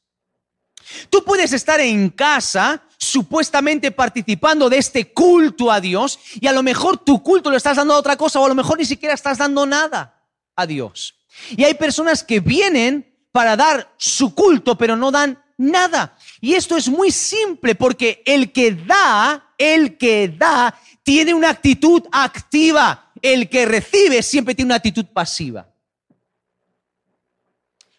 [1.09, 6.63] Tú puedes estar en casa supuestamente participando de este culto a Dios y a lo
[6.63, 9.15] mejor tu culto lo estás dando a otra cosa o a lo mejor ni siquiera
[9.15, 11.20] estás dando nada a Dios.
[11.57, 16.17] Y hay personas que vienen para dar su culto, pero no dan nada.
[16.41, 22.03] Y esto es muy simple porque el que da, el que da, tiene una actitud
[22.13, 23.13] activa.
[23.23, 25.69] El que recibe siempre tiene una actitud pasiva.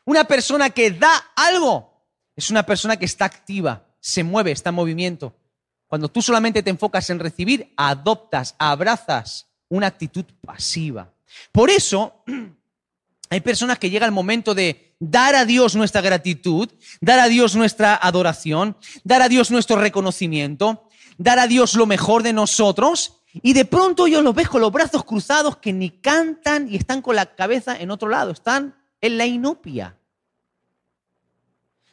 [0.06, 1.92] Una persona que da algo
[2.36, 5.36] es una persona que está activa, se mueve, está en movimiento.
[5.88, 11.14] Cuando tú solamente te enfocas en recibir, adoptas, abrazas una actitud pasiva.
[11.52, 12.24] Por eso
[13.32, 17.56] hay personas que llega el momento de dar a Dios nuestra gratitud, dar a Dios
[17.56, 23.54] nuestra adoración, dar a Dios nuestro reconocimiento, dar a Dios lo mejor de nosotros y
[23.54, 27.16] de pronto yo los ves con los brazos cruzados que ni cantan y están con
[27.16, 29.98] la cabeza en otro lado, están en la inopia.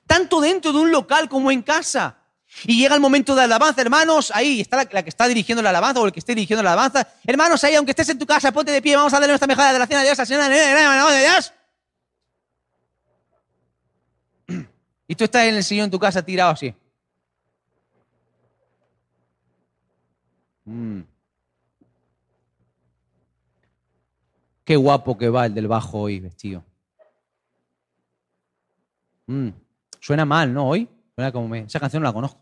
[0.09, 2.18] Tanto dentro de un local como en casa.
[2.65, 6.01] Y llega el momento de alabanza, hermanos, ahí está la, que está dirigiendo la alabanza
[6.01, 7.07] o el que esté dirigiendo la alabanza.
[7.25, 9.65] Hermanos, ahí, aunque estés en tu casa, ponte de pie, vamos a darle nuestra mejor
[9.65, 11.53] adoración a Dios, al Señor, de Dios.
[15.07, 16.75] Y tú estás en el sillón en tu casa tirado así.
[20.65, 21.01] Mm.
[24.65, 26.63] Qué guapo que va el del bajo hoy vestido.
[29.27, 29.49] Mm.
[30.01, 30.69] Suena mal, ¿no?
[30.69, 30.89] Hoy.
[31.19, 32.41] Esa canción no la conozco.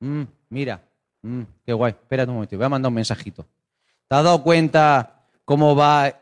[0.00, 0.82] Mm, mira.
[1.22, 1.92] Mm, qué guay.
[1.92, 2.56] Espérate un momento.
[2.56, 3.46] Voy a mandar un mensajito.
[4.08, 6.12] ¿Te has dado cuenta cómo va?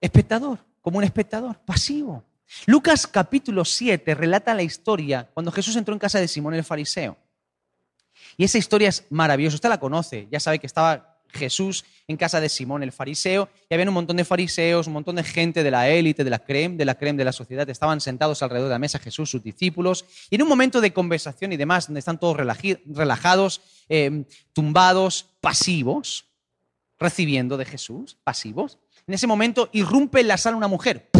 [0.00, 0.58] Espectador.
[0.80, 1.58] Como un espectador.
[1.64, 2.22] Pasivo.
[2.66, 7.16] Lucas capítulo 7 relata la historia cuando Jesús entró en casa de Simón el fariseo.
[8.36, 9.56] Y esa historia es maravillosa.
[9.56, 10.28] Usted la conoce.
[10.30, 14.16] Ya sabe que estaba Jesús en casa de Simón el fariseo, y había un montón
[14.16, 17.18] de fariseos, un montón de gente de la élite, de la creme, de la creme
[17.18, 20.48] de la sociedad, estaban sentados alrededor de la mesa Jesús, sus discípulos, y en un
[20.48, 26.26] momento de conversación y demás, donde están todos relajados, em, tumbados, pasivos,
[26.98, 31.10] recibiendo de Jesús, pasivos, en ese momento irrumpe en la sala una mujer,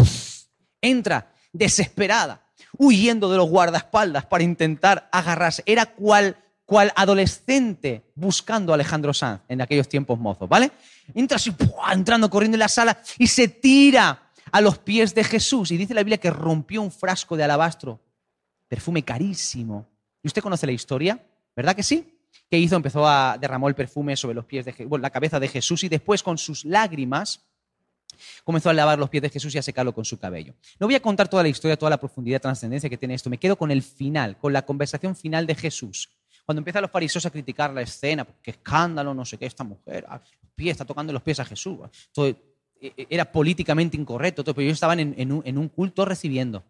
[0.81, 2.45] entra desesperada,
[2.77, 5.63] huyendo de los guardaespaldas para intentar agarrarse.
[5.65, 10.71] Era cual cual adolescente buscando a Alejandro Sanz en aquellos tiempos mozos, ¿vale?
[11.13, 11.53] Entra así,
[11.91, 15.71] entrando corriendo en la sala y se tira a los pies de Jesús.
[15.71, 17.99] Y dice la Biblia que rompió un frasco de alabastro,
[18.67, 19.87] perfume carísimo.
[20.21, 21.21] ¿Y usted conoce la historia?
[21.55, 22.17] ¿Verdad que sí?
[22.49, 22.75] ¿Qué hizo?
[22.75, 26.23] Empezó a derramar el perfume sobre los pies de la cabeza de Jesús y después
[26.23, 27.41] con sus lágrimas
[28.43, 30.53] comenzó a lavar los pies de Jesús y a secarlo con su cabello.
[30.79, 33.29] No voy a contar toda la historia, toda la profundidad, trascendencia que tiene esto.
[33.29, 36.09] Me quedo con el final, con la conversación final de Jesús
[36.45, 40.05] cuando empiezan los fariseos a criticar la escena, qué escándalo, no sé qué, esta mujer,
[40.09, 40.21] ah,
[40.57, 41.79] está tocando los pies a Jesús.
[42.17, 42.35] E,
[42.97, 46.63] e, era políticamente incorrecto, pero ellos estaban en, un, culto recibiendo.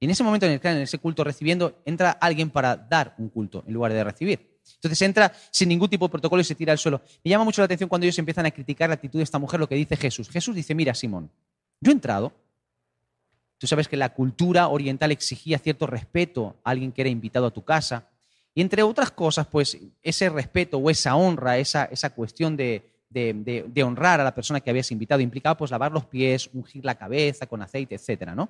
[0.00, 3.30] Y en ese momento en el en ese culto recibiendo, entra alguien para dar un
[3.30, 4.58] culto en lugar de recibir.
[4.74, 7.00] Entonces entra sin ningún tipo de protocolo y se tira al suelo.
[7.24, 9.58] Me llama mucho la atención cuando ellos empiezan a criticar la actitud de esta mujer,
[9.58, 10.28] lo que dice Jesús.
[10.28, 11.30] Jesús dice, mira, Simón,
[11.80, 12.32] yo he entrado,
[13.58, 17.50] Tú sabes que la cultura oriental exigía cierto respeto a alguien que era invitado a
[17.50, 18.08] tu casa.
[18.54, 22.94] Y entre otras cosas, pues ese respeto o esa honra, esa, esa cuestión de,
[23.84, 27.46] honrar a la persona que habías invitado implicaba pues lavar los pies, ungir la cabeza
[27.46, 28.30] con aceite, etc.
[28.34, 28.48] ¿no?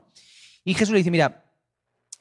[0.64, 1.44] Y Jesús le dice, mira,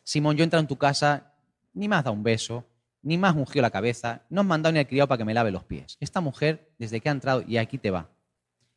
[0.04, 1.34] Simón, yo entro en tu casa,
[1.74, 2.66] ni has dado un beso,
[3.02, 5.34] ni me has ungido la cabeza, no has mandado ni al criado para que me
[5.34, 5.98] lave los pies.
[6.00, 8.10] Esta mujer, desde que ha entrado, y aquí te va,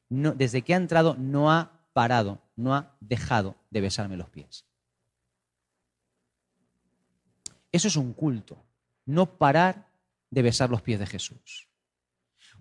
[0.08, 4.64] no, desde que ha entrado no ha parado, no ha dejado de besarme los pies.
[7.72, 8.62] Eso es un culto,
[9.06, 9.88] no parar
[10.30, 11.68] de besar los pies de Jesús.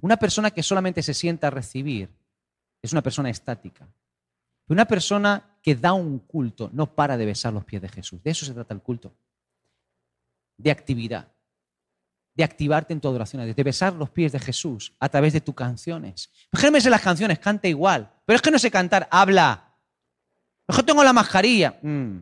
[0.01, 2.09] Una persona que solamente se sienta a recibir
[2.81, 3.87] es una persona estática.
[4.67, 8.21] Una persona que da un culto no para de besar los pies de Jesús.
[8.23, 9.13] De eso se trata el culto.
[10.57, 11.31] De actividad.
[12.35, 15.55] De activarte en tu adoración, de besar los pies de Jesús a través de tus
[15.55, 16.31] canciones.
[16.51, 18.11] Déjeme las canciones, canta igual.
[18.25, 19.75] Pero es que no sé cantar, habla.
[20.67, 21.77] Mejor tengo la mascarilla.
[21.81, 22.19] Mm.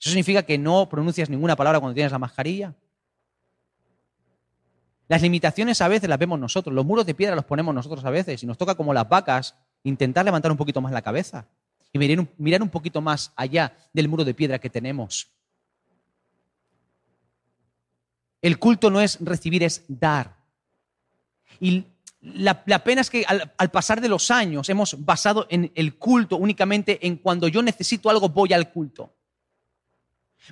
[0.00, 2.74] ¿Eso significa que no pronuncias ninguna palabra cuando tienes la mascarilla?
[5.08, 8.10] Las limitaciones a veces las vemos nosotros, los muros de piedra los ponemos nosotros a
[8.10, 11.46] veces y nos toca como las vacas intentar levantar un poquito más la cabeza
[11.92, 15.30] y mirar un poquito más allá del muro de piedra que tenemos.
[18.44, 20.36] El culto no es recibir, es dar.
[21.60, 21.82] Y
[22.20, 27.06] la, pena es que al, pasar de los años hemos basado en el culto únicamente
[27.06, 29.14] en cuando yo necesito algo voy al culto.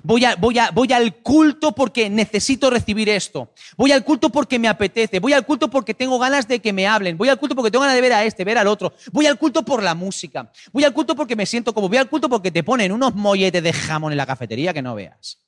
[0.01, 3.53] Voy, voy, voy, al culto porque necesito recibir esto.
[3.77, 5.19] Voy al culto porque me apetece.
[5.19, 7.15] Voy al culto porque tengo ganas de que me hablen.
[7.15, 8.93] Voy al culto porque tengo ganas de ver a este, ver al otro.
[9.11, 10.51] Voy al culto por la música.
[10.71, 11.89] Voy al culto porque me siento como.
[11.89, 14.95] Voy al culto porque te ponen unos molletes de jamón en la cafetería que no
[14.95, 15.43] veas.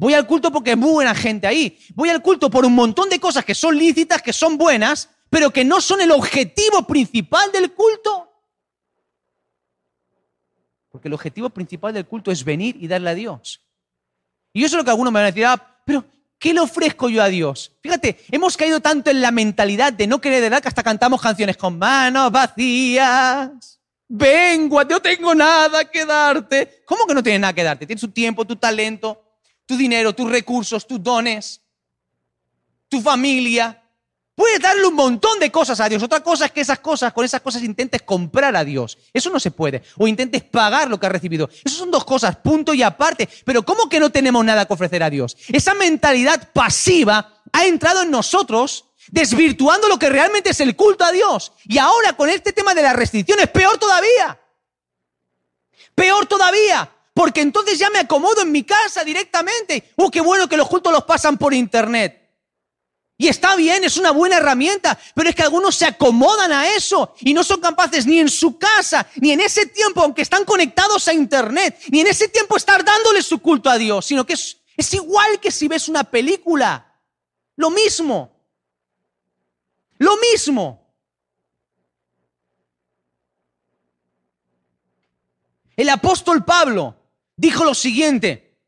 [0.00, 1.78] Voy al culto porque es muy buena gente ahí.
[1.94, 5.50] Voy al culto por un montón de cosas que son lícitas, que son buenas, pero
[5.50, 8.32] que no son el objetivo principal del culto.
[10.90, 13.60] Porque el objetivo principal del culto es venir y darle a Dios.
[14.54, 16.02] Y eso es lo que algunos me van a decir, ah, pero
[16.38, 17.76] ¿qué le ofrezco yo a Dios?
[17.82, 21.58] Fíjate, hemos caído tanto en la mentalidad de no querer dar que hasta cantamos canciones
[21.58, 23.78] con manos vacías.
[24.08, 26.84] vengo, no tengo nada que darte.
[26.86, 27.86] ¿Cómo que no tienes nada que darte?
[27.86, 29.26] Tienes tu tiempo, tu talento,
[29.70, 31.60] tu dinero, tus recursos, tus dones,
[32.88, 33.80] tu familia.
[34.34, 36.02] Puedes darle un montón de cosas a Dios.
[36.02, 38.98] Otra cosa es que esas cosas, con esas cosas intentes comprar a Dios.
[39.12, 39.84] Eso no se puede.
[39.96, 41.48] O intentes pagar lo que has recibido.
[41.64, 43.28] Esas son dos cosas, punto y aparte.
[43.44, 45.36] Pero ¿cómo que no tenemos nada que ofrecer a Dios?
[45.46, 51.12] Esa mentalidad pasiva ha entrado en nosotros desvirtuando lo que realmente es el culto a
[51.12, 51.52] Dios.
[51.66, 54.36] Y ahora con este tema de las restricciones, peor todavía.
[55.94, 56.90] Peor todavía.
[57.12, 59.92] Porque entonces ya me acomodo en mi casa directamente.
[59.96, 62.20] Oh, qué bueno que los cultos los pasan por internet.
[63.20, 67.14] Y está bien, es una buena herramienta, pero es que algunos se acomodan a eso
[67.20, 71.06] y no son capaces ni en su casa, ni en ese tiempo, aunque están conectados
[71.06, 74.56] a Internet, ni en ese tiempo estar dándole su culto a Dios, sino que es,
[74.74, 76.98] es igual que si ves una película.
[77.56, 78.32] Lo mismo.
[79.98, 80.94] Lo mismo.
[85.76, 86.99] El apóstol Pablo
[87.40, 88.58] dijo lo siguiente,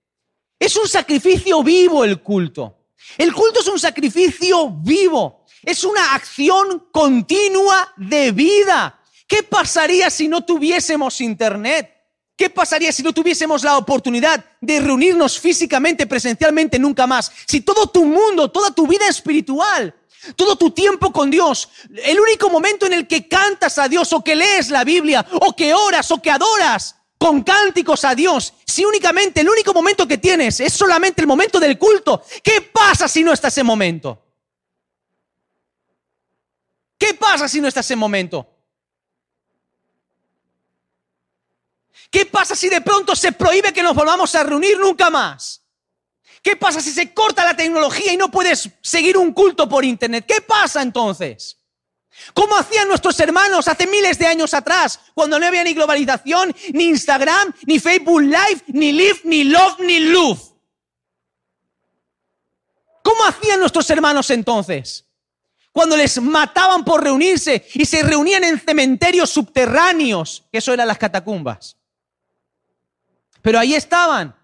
[0.58, 2.86] es un sacrificio vivo el culto.
[3.18, 8.98] El culto es un sacrificio vivo, es una acción continua de vida.
[9.26, 11.90] ¿Qué pasaría si no tuviésemos internet?
[12.34, 17.30] ¿Qué pasaría si no tuviésemos la oportunidad de reunirnos físicamente, presencialmente, nunca más?
[17.46, 19.94] Si todo tu mundo, toda tu vida espiritual,
[20.34, 21.68] todo tu tiempo con Dios,
[22.04, 25.54] el único momento en el que cantas a Dios o que lees la Biblia o
[25.54, 30.18] que oras o que adoras, con cánticos a Dios, si únicamente el único momento que
[30.18, 34.20] tienes es solamente el momento del culto, ¿qué pasa si no está ese momento?
[36.98, 38.44] ¿Qué pasa si no está ese momento?
[42.10, 45.62] ¿Qué pasa si de pronto se prohíbe que nos volvamos a reunir nunca más?
[46.42, 50.24] ¿Qué pasa si se corta la tecnología y no puedes seguir un culto por internet?
[50.26, 51.61] ¿Qué pasa entonces?
[52.34, 56.84] ¿Cómo hacían nuestros hermanos hace miles de años atrás, cuando no había ni globalización, ni
[56.84, 60.40] Instagram, ni Facebook Live, ni Live, ni Love, ni Love?
[63.02, 65.06] ¿Cómo hacían nuestros hermanos entonces?
[65.72, 70.98] Cuando les mataban por reunirse y se reunían en cementerios subterráneos, que eso eran las
[70.98, 71.76] catacumbas.
[73.40, 74.36] Pero ahí estaban.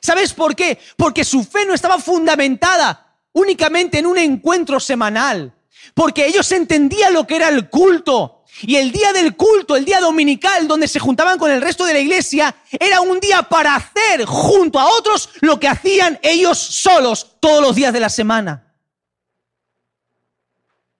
[0.00, 0.78] ¿Sabes por qué?
[0.96, 5.52] Porque su fe no estaba fundamentada únicamente en un encuentro semanal
[5.94, 8.44] porque ellos entendían lo que era el culto.
[8.62, 11.92] Y el día del culto, el día dominical, donde se juntaban con el resto de
[11.92, 17.36] la iglesia, era un día para hacer junto a otros lo que hacían ellos solos
[17.40, 18.74] todos los días de la semana.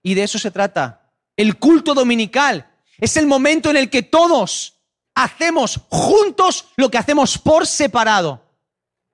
[0.03, 1.11] Y de eso se trata.
[1.37, 4.75] El culto dominical es el momento en el que todos
[5.15, 8.45] hacemos juntos lo que hacemos por separado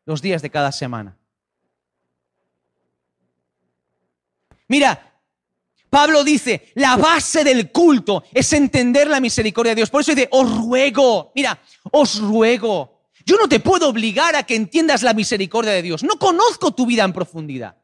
[0.04, 1.16] los días de cada semana.
[4.68, 5.13] Mira,
[5.94, 9.90] Pablo dice, la base del culto es entender la misericordia de Dios.
[9.90, 11.56] Por eso dice, os ruego, mira,
[11.92, 13.06] os ruego.
[13.24, 16.02] Yo no te puedo obligar a que entiendas la misericordia de Dios.
[16.02, 17.76] No conozco tu vida en profundidad.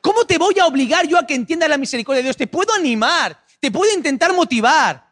[0.00, 2.38] ¿Cómo te voy a obligar yo a que entiendas la misericordia de Dios?
[2.38, 5.11] Te puedo animar, te puedo intentar motivar.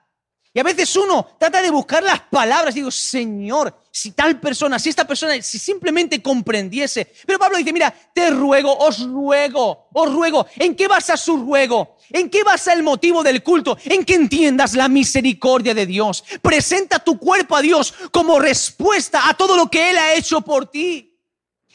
[0.52, 4.80] Y a veces uno trata de buscar las palabras y digo, Señor, si tal persona,
[4.80, 7.12] si esta persona, si simplemente comprendiese.
[7.24, 10.46] Pero Pablo dice, mira, te ruego, os ruego, os ruego.
[10.56, 11.96] ¿En qué basa su ruego?
[12.10, 13.78] ¿En qué basa el motivo del culto?
[13.84, 16.24] En que entiendas la misericordia de Dios.
[16.42, 20.66] Presenta tu cuerpo a Dios como respuesta a todo lo que Él ha hecho por
[20.66, 21.16] ti.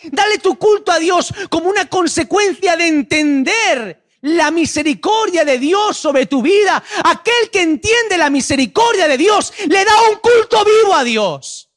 [0.03, 6.25] Dale tu culto a Dios como una consecuencia de entender la misericordia de Dios sobre
[6.25, 6.83] tu vida.
[7.03, 11.69] Aquel que entiende la misericordia de Dios le da un culto vivo a Dios.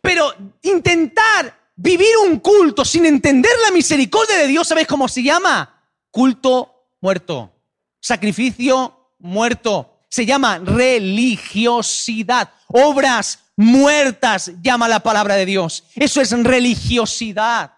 [0.00, 5.82] Pero intentar vivir un culto sin entender la misericordia de Dios, ¿sabes cómo se llama?
[6.10, 7.52] Culto muerto.
[7.98, 10.00] Sacrificio muerto.
[10.10, 12.52] Se llama religiosidad.
[12.66, 15.84] Obras muertas llama la palabra de Dios.
[15.94, 17.72] Eso es religiosidad.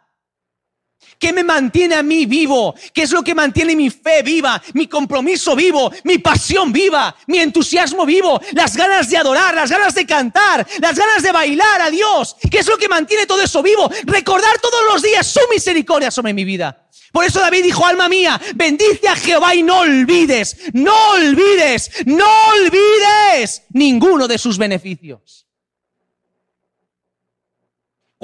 [1.24, 2.74] ¿Qué me mantiene a mí vivo?
[2.92, 4.62] ¿Qué es lo que mantiene mi fe viva?
[4.74, 9.94] Mi compromiso vivo, mi pasión viva, mi entusiasmo vivo, las ganas de adorar, las ganas
[9.94, 12.36] de cantar, las ganas de bailar a Dios.
[12.50, 13.90] ¿Qué es lo que mantiene todo eso vivo?
[14.02, 16.88] Recordar todos los días su misericordia sobre mi vida.
[17.10, 22.28] Por eso David dijo, alma mía, bendice a Jehová y no olvides, no olvides, no
[22.50, 25.43] olvides ninguno de sus beneficios.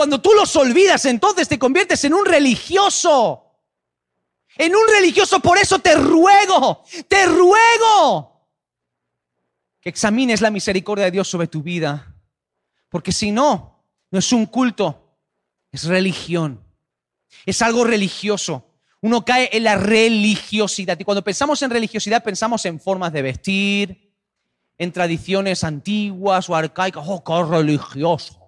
[0.00, 3.44] Cuando tú los olvidas, entonces te conviertes en un religioso.
[4.56, 8.48] En un religioso, por eso te ruego, te ruego
[9.78, 12.16] que examines la misericordia de Dios sobre tu vida.
[12.88, 15.18] Porque si no, no es un culto,
[15.70, 16.64] es religión.
[17.44, 18.70] Es algo religioso.
[19.02, 20.98] Uno cae en la religiosidad.
[20.98, 24.14] Y cuando pensamos en religiosidad, pensamos en formas de vestir,
[24.78, 27.04] en tradiciones antiguas o arcaicas.
[27.06, 28.39] ¡Oh, qué religioso!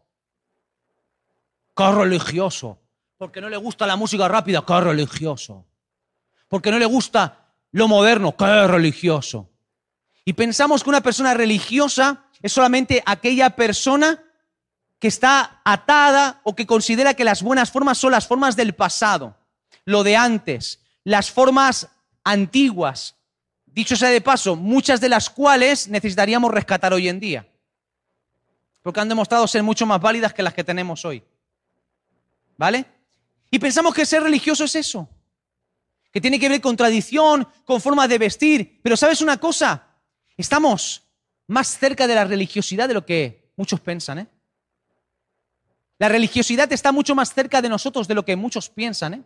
[1.76, 2.78] ¡Qué religioso!
[3.16, 5.66] Porque no le gusta la música rápida, ¡qué religioso!
[6.48, 9.48] Porque no le gusta lo moderno, ¡qué religioso!
[10.24, 14.22] Y pensamos que una persona religiosa es solamente aquella persona
[14.98, 19.36] que está atada o que considera que las buenas formas son las formas del pasado,
[19.84, 21.88] lo de antes, las formas
[22.22, 23.16] antiguas,
[23.66, 27.48] dicho sea de paso, muchas de las cuales necesitaríamos rescatar hoy en día,
[28.82, 31.24] porque han demostrado ser mucho más válidas que las que tenemos hoy.
[32.62, 32.86] ¿Vale?
[33.50, 35.08] Y pensamos que ser religioso es eso,
[36.12, 39.88] que tiene que ver con tradición, con formas de vestir, pero ¿sabes una cosa?
[40.36, 41.02] Estamos
[41.48, 44.20] más cerca de la religiosidad de lo que muchos piensan.
[44.20, 44.26] ¿eh?
[45.98, 49.14] La religiosidad está mucho más cerca de nosotros de lo que muchos piensan.
[49.14, 49.22] ¿eh?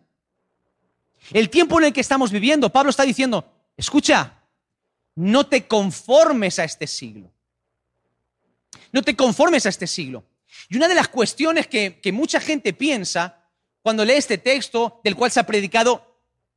[1.31, 3.45] El tiempo en el que estamos viviendo, Pablo está diciendo,
[3.77, 4.45] escucha,
[5.15, 7.31] no te conformes a este siglo.
[8.93, 10.25] No te conformes a este siglo.
[10.69, 13.43] Y una de las cuestiones que, que mucha gente piensa
[13.83, 16.17] cuando lee este texto, del cual se ha predicado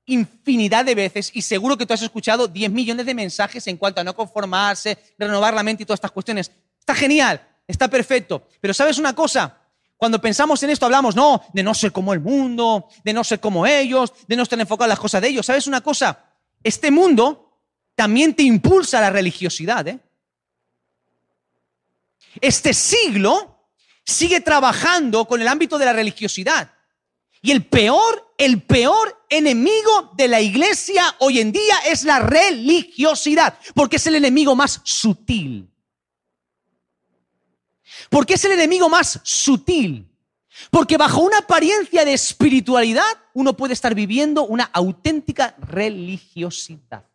[0.10, 4.02] infinidad de veces y seguro que tú has escuchado 10 millones de mensajes en cuanto
[4.02, 6.52] a no conformarse, renovar la mente y todas estas cuestiones.
[6.80, 8.48] Está genial, está perfecto.
[8.60, 9.58] Pero ¿sabes una cosa?
[9.96, 13.40] Cuando pensamos en esto hablamos, no, de no ser como el mundo, de no ser
[13.40, 15.46] como ellos, de no estar enfocado en las cosas de ellos.
[15.46, 16.26] ¿Sabes una cosa?
[16.64, 17.60] Este mundo
[17.96, 19.88] también te impulsa la religiosidad.
[19.88, 20.00] ¿eh?
[22.40, 23.59] Este siglo
[24.10, 26.74] sigue trabajando con el ámbito de la religiosidad.
[27.42, 33.58] Y el peor, el peor enemigo de la iglesia hoy en día es la religiosidad,
[33.74, 35.70] porque es el enemigo más sutil.
[38.10, 40.06] Porque es el enemigo más sutil.
[40.72, 47.06] Porque bajo una apariencia de espiritualidad uno puede estar viviendo una auténtica religiosidad.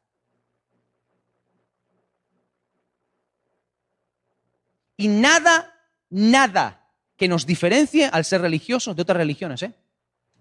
[4.97, 5.74] Y nada,
[6.09, 6.84] nada
[7.16, 9.62] que nos diferencie al ser religiosos de otras religiones.
[9.62, 9.72] ¿eh?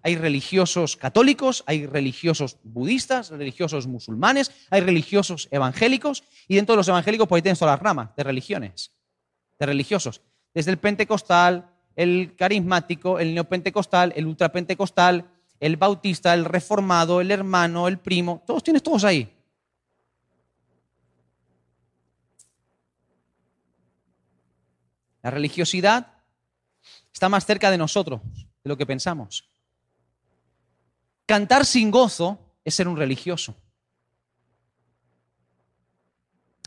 [0.02, 6.88] Hay religiosos católicos, hay religiosos budistas, religiosos musulmanes, hay religiosos evangélicos y dentro de los
[6.88, 8.92] evangélicos pues ahí tienes todas las ramas de religiones,
[9.58, 10.20] de religiosos.
[10.52, 17.88] Desde el pentecostal, el carismático, el neopentecostal, el ultrapentecostal, el bautista, el reformado, el hermano,
[17.88, 19.30] el primo, todos tienes todos ahí.
[25.22, 26.13] La religiosidad
[27.14, 29.48] está más cerca de nosotros de lo que pensamos.
[31.24, 33.54] Cantar sin gozo es ser un religioso.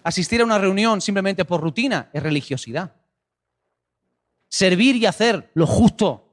[0.03, 2.95] Asistir a una reunión simplemente por rutina es religiosidad.
[4.47, 6.23] Servir y hacer lo justo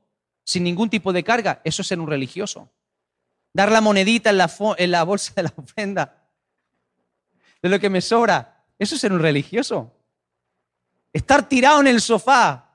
[0.44, 2.70] sin ningún tipo de carga, eso es ser un religioso.
[3.52, 6.30] Dar la monedita en la, en la bolsa de la ofrenda
[7.60, 9.92] de lo que me sobra, eso es ser un religioso.
[11.12, 12.73] Estar tirado en el sofá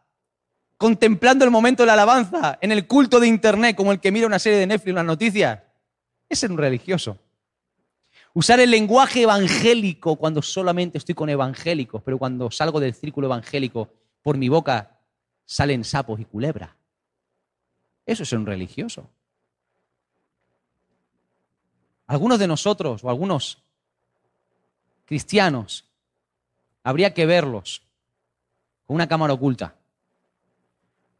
[0.80, 4.26] contemplando el momento de la alabanza, en el culto de internet, como el que mira
[4.26, 5.60] una serie de Netflix, unas noticias,
[6.30, 7.20] es ser un religioso.
[8.34, 13.90] Usar el lenguaje evangélico cuando solamente estoy con evangélicos, pero cuando salgo del círculo evangélico,
[14.22, 15.02] por mi boca
[15.44, 16.70] salen sapos y culebras.
[18.06, 19.10] Eso es ser un religioso.
[22.08, 23.62] Algunos de nosotros o algunos
[25.04, 25.84] cristianos
[26.84, 27.82] habría que verlos
[28.86, 29.76] con una cámara oculta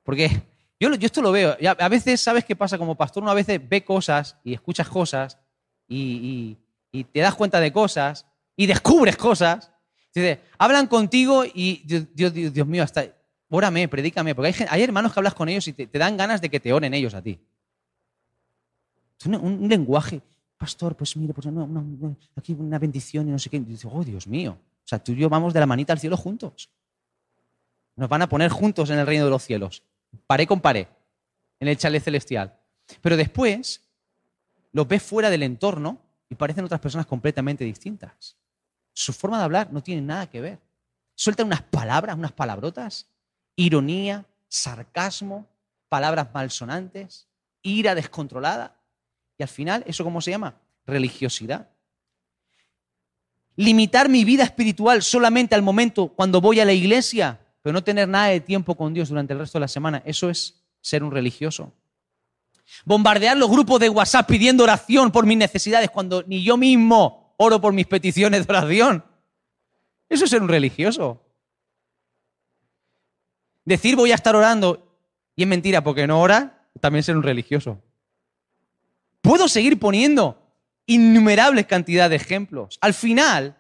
[0.04, 0.42] porque
[0.80, 1.58] yo, yo esto lo veo.
[1.78, 2.78] A veces, ¿sabes qué pasa?
[2.78, 5.38] Como pastor, uno a veces ve cosas y escuchas cosas
[5.88, 6.58] y,
[7.12, 8.26] te das cuenta de cosas
[8.56, 9.72] y descubres cosas.
[10.14, 13.06] Dice, hablan contigo y Dios, mío, hasta
[13.50, 16.60] órame, predícame, porque hay, hermanos que hablas con ellos y te, dan ganas de que
[16.60, 17.40] te oren ellos a ti.
[19.26, 20.22] Un, lenguaje,
[20.58, 23.58] pastor, pues mire, pues no, aquí una bendición y no sé qué.
[23.58, 24.58] Y dice, oh, Dios mío.
[24.84, 26.70] O sea, tú y yo vamos de la manita al cielo juntos.
[28.00, 29.84] Nos van a poner juntos en el reino de los cielos
[30.28, 30.88] paré con paré,
[31.60, 32.58] en el chalet celestial.
[33.02, 33.82] Pero después
[34.72, 38.36] los ves fuera del entorno y parecen otras personas completamente distintas.
[38.94, 40.60] Su forma de hablar no tiene nada que ver.
[41.16, 43.08] Sueltan unas palabras, unas palabrotas,
[43.56, 45.48] ironía, sarcasmo,
[45.90, 47.28] palabras malsonantes,
[47.62, 48.76] ira descontrolada.
[49.38, 50.56] Y al final, ¿eso cómo se llama?
[50.86, 51.70] Religiosidad.
[53.56, 58.08] Limitar mi vida espiritual solamente al momento cuando voy a la iglesia pero no tener
[58.08, 61.12] nada de tiempo con Dios durante el resto de la semana, eso es ser un
[61.12, 61.74] religioso.
[62.86, 67.60] Bombardear los grupos de WhatsApp pidiendo oración por mis necesidades cuando ni yo mismo oro
[67.60, 69.04] por mis peticiones de oración.
[70.08, 71.24] Eso es ser un religioso.
[73.66, 74.98] Decir voy a estar orando
[75.36, 77.82] y es mentira porque no ora, también ser un religioso.
[79.22, 80.42] Puedo seguir poniendo
[80.86, 82.78] innumerables cantidades de ejemplos.
[82.82, 83.58] Al final,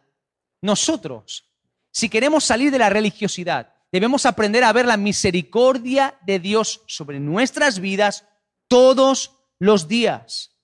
[0.61, 1.49] nosotros
[1.91, 7.19] si queremos salir de la religiosidad, debemos aprender a ver la misericordia de Dios sobre
[7.19, 8.25] nuestras vidas
[8.67, 10.55] todos los días.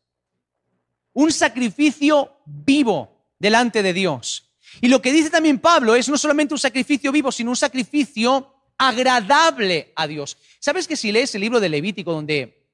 [1.14, 4.52] Un sacrificio vivo delante de Dios.
[4.82, 8.54] Y lo que dice también Pablo es no solamente un sacrificio vivo, sino un sacrificio
[8.78, 10.38] agradable a Dios.
[10.60, 12.68] ¿Sabes que si lees el libro de Levítico, donde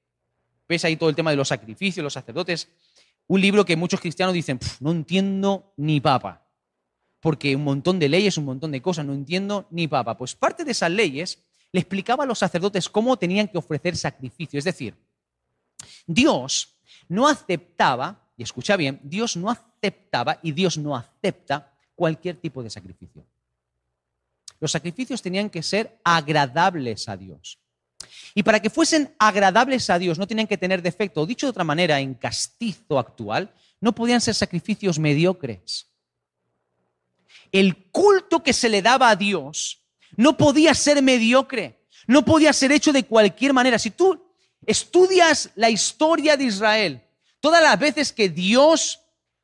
[0.68, 2.70] ves ahí todo el tema de los sacrificios, los sacerdotes,
[3.28, 6.48] un libro que muchos cristianos dicen, no entiendo ni papa,
[7.22, 10.18] porque un montón de leyes, un montón de cosas, no entiendo ni papa.
[10.18, 11.40] Pues parte de esas leyes
[11.72, 14.58] le explicaba a los sacerdotes cómo tenían que ofrecer sacrificio.
[14.58, 14.96] Es decir,
[16.06, 16.76] Dios
[17.08, 22.70] no aceptaba, y escucha bien, Dios no aceptaba y Dios no acepta cualquier tipo de
[22.70, 23.24] sacrificio.
[24.60, 27.60] Los sacrificios tenían que ser agradables a Dios.
[28.34, 31.64] Y para que fuesen agradables a Dios no tenían que tener defecto, dicho de otra
[31.64, 35.91] manera, en castizo actual, no podían ser sacrificios mediocres.
[37.52, 39.82] El culto que se le daba a Dios
[40.16, 43.80] no podía ser mediocre, no podía ser hecho de cualquier manera.
[43.80, 44.22] Si tú
[44.66, 47.02] estudias la historia de Israel,
[47.40, 49.00] todas las veces que Dios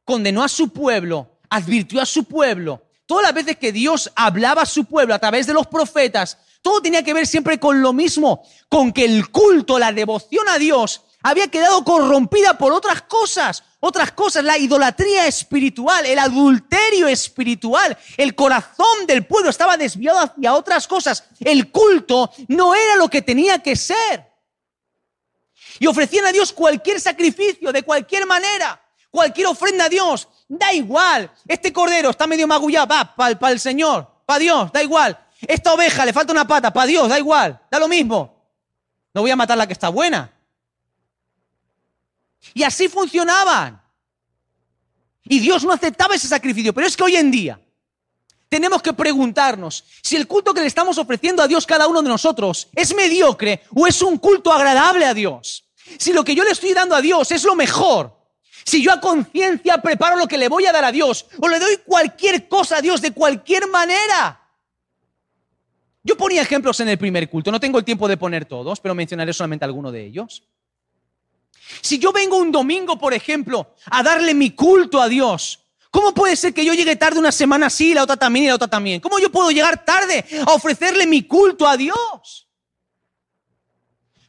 [0.06, 4.66] condenó a su pueblo, advirtió a su pueblo, todas las veces que Dios hablaba a
[4.66, 8.44] su pueblo a través de los profetas, todo tenía que ver siempre con lo mismo,
[8.70, 14.14] con que el culto, la devoción a Dios había quedado corrompida por otras cosas, otras
[14.14, 20.88] cosas, la idolatría espiritual, el adulterio espiritual, el corazón del pueblo estaba desviado hacia otras
[20.88, 24.26] cosas, el culto no era lo que tenía que ser.
[25.80, 31.30] Y ofrecían a Dios cualquier sacrificio, de cualquier manera, cualquier ofrenda a Dios, da igual,
[31.46, 35.20] este cordero está medio magullado, va, para el Señor, para Dios, da igual.
[35.42, 38.34] Esta oveja le falta una pata, para Dios, da igual, da lo mismo.
[39.14, 40.37] No voy a matar la que está buena.
[42.54, 43.82] Y así funcionaban.
[45.24, 46.74] Y Dios no aceptaba ese sacrificio.
[46.74, 47.60] Pero es que hoy en día
[48.50, 52.10] tenemos que preguntarnos si el culto que le estamos ofreciendo a Dios cada uno de
[52.10, 55.66] nosotros es mediocre o es un culto agradable a Dios.
[55.98, 58.16] Si lo que yo le estoy dando a Dios es lo mejor.
[58.66, 61.60] Si yo a conciencia preparo lo que le voy a dar a Dios o le
[61.60, 64.42] doy cualquier cosa a Dios de cualquier manera.
[66.04, 68.96] Yo ponía ejemplos en el primer culto, no tengo el tiempo de poner todos, pero
[68.96, 70.44] mencionaré solamente alguno de ellos.
[71.82, 75.60] Si yo vengo un domingo, por ejemplo, a darle mi culto a Dios,
[75.92, 78.56] ¿cómo puede ser que yo llegue tarde una semana así, la otra también y la
[78.56, 79.00] otra también?
[79.02, 82.48] ¿Cómo yo puedo llegar tarde a ofrecerle mi culto a Dios?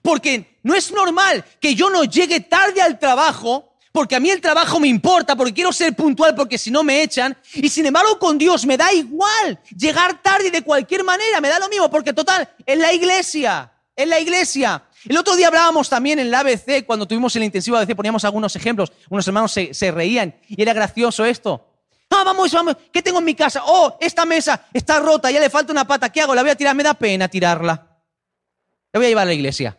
[0.03, 3.69] Porque no es normal que yo no llegue tarde al trabajo
[3.99, 7.03] porque a mí el trabajo me importa, porque quiero ser puntual, porque si no me
[7.03, 7.37] echan.
[7.55, 11.59] Y sin embargo con Dios me da igual llegar tarde de cualquier manera, me da
[11.59, 14.85] lo mismo, porque total, en la iglesia, en la iglesia.
[15.05, 18.55] El otro día hablábamos también en la ABC, cuando tuvimos el intensivo ABC, poníamos algunos
[18.57, 21.65] ejemplos, unos hermanos se, reían y era gracioso esto.
[22.11, 23.63] Ah, vamos, vamos, ¿qué tengo en mi casa?
[23.65, 26.35] Oh, esta mesa está rota, ya le falta una pata, ¿qué hago?
[26.35, 27.75] La voy a tirar, me da pena tirarla.
[28.93, 29.79] La voy a llevar a la iglesia.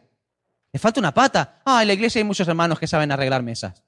[0.72, 1.62] Le falta una pata.
[1.66, 3.84] Ah, en la iglesia hay muchos hermanos que saben arreglar mesas.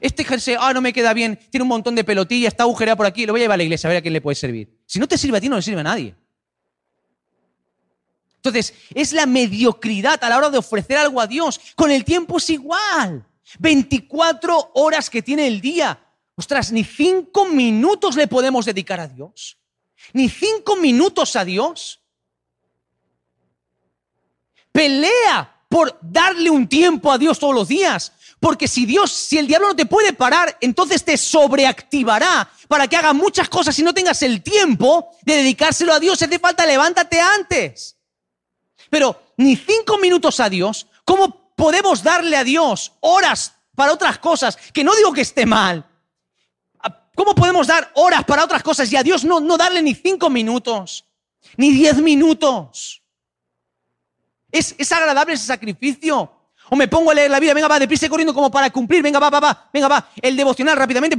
[0.00, 3.06] Este jersey, ah, no me queda bien, tiene un montón de pelotillas, está agujereado por
[3.06, 4.78] aquí, lo voy a llevar a la iglesia a ver a quién le puede servir.
[4.86, 6.14] Si no te sirve a ti, no le sirve a nadie.
[8.46, 11.60] Entonces, es la mediocridad a la hora de ofrecer algo a Dios.
[11.74, 13.26] Con el tiempo es igual.
[13.58, 15.98] 24 horas que tiene el día.
[16.36, 19.58] Ostras, ni cinco minutos le podemos dedicar a Dios.
[20.12, 22.00] Ni cinco minutos a Dios.
[24.70, 28.12] Pelea por darle un tiempo a Dios todos los días.
[28.38, 32.96] Porque si Dios, si el diablo no te puede parar, entonces te sobreactivará para que
[32.96, 36.22] haga muchas cosas y no tengas el tiempo de dedicárselo a Dios.
[36.22, 37.95] Hace falta, levántate antes.
[38.90, 44.56] Pero ni cinco minutos a Dios, ¿cómo podemos darle a Dios horas para otras cosas?
[44.72, 45.84] Que no digo que esté mal.
[47.16, 50.28] ¿Cómo podemos dar horas para otras cosas y a Dios no, no darle ni cinco
[50.28, 51.06] minutos,
[51.56, 53.02] ni diez minutos?
[54.52, 56.30] ¿Es, ¿Es agradable ese sacrificio?
[56.68, 59.18] O me pongo a leer la Biblia, venga, va, deprisa corriendo como para cumplir, venga,
[59.18, 61.16] va, va, va, venga, va, el devocional rápidamente,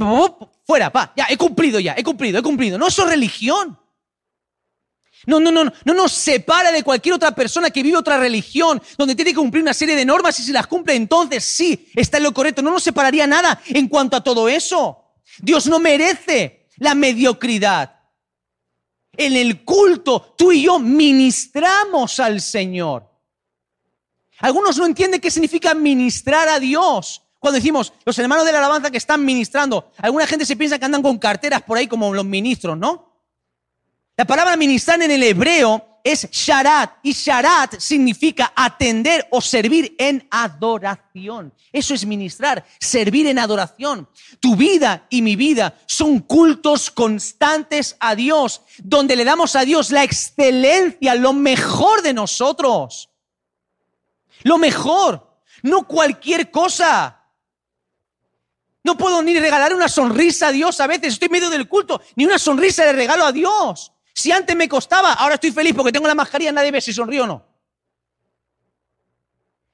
[0.64, 2.78] fuera, va, ya, he cumplido ya, he cumplido, he cumplido.
[2.78, 3.76] No, eso es religión.
[5.28, 9.14] No, no, no, no nos separa de cualquier otra persona que vive otra religión, donde
[9.14, 12.22] tiene que cumplir una serie de normas y si las cumple, entonces sí, está en
[12.22, 12.62] lo correcto.
[12.62, 15.04] No nos separaría nada en cuanto a todo eso.
[15.40, 17.94] Dios no merece la mediocridad.
[19.12, 23.12] En el culto, tú y yo ministramos al Señor.
[24.38, 27.22] Algunos no entienden qué significa ministrar a Dios.
[27.38, 30.86] Cuando decimos los hermanos de la alabanza que están ministrando, alguna gente se piensa que
[30.86, 33.07] andan con carteras por ahí como los ministros, ¿no?
[34.18, 40.26] La palabra ministrar en el hebreo es sharat y sharat significa atender o servir en
[40.28, 41.54] adoración.
[41.72, 44.08] Eso es ministrar, servir en adoración.
[44.40, 49.92] Tu vida y mi vida son cultos constantes a Dios, donde le damos a Dios
[49.92, 53.10] la excelencia, lo mejor de nosotros.
[54.42, 57.22] Lo mejor, no cualquier cosa.
[58.82, 62.02] No puedo ni regalar una sonrisa a Dios a veces, estoy en medio del culto,
[62.16, 63.92] ni una sonrisa le regalo a Dios.
[64.18, 67.22] Si antes me costaba, ahora estoy feliz porque tengo la mascarilla, nadie ve si sonrío
[67.22, 67.46] o no.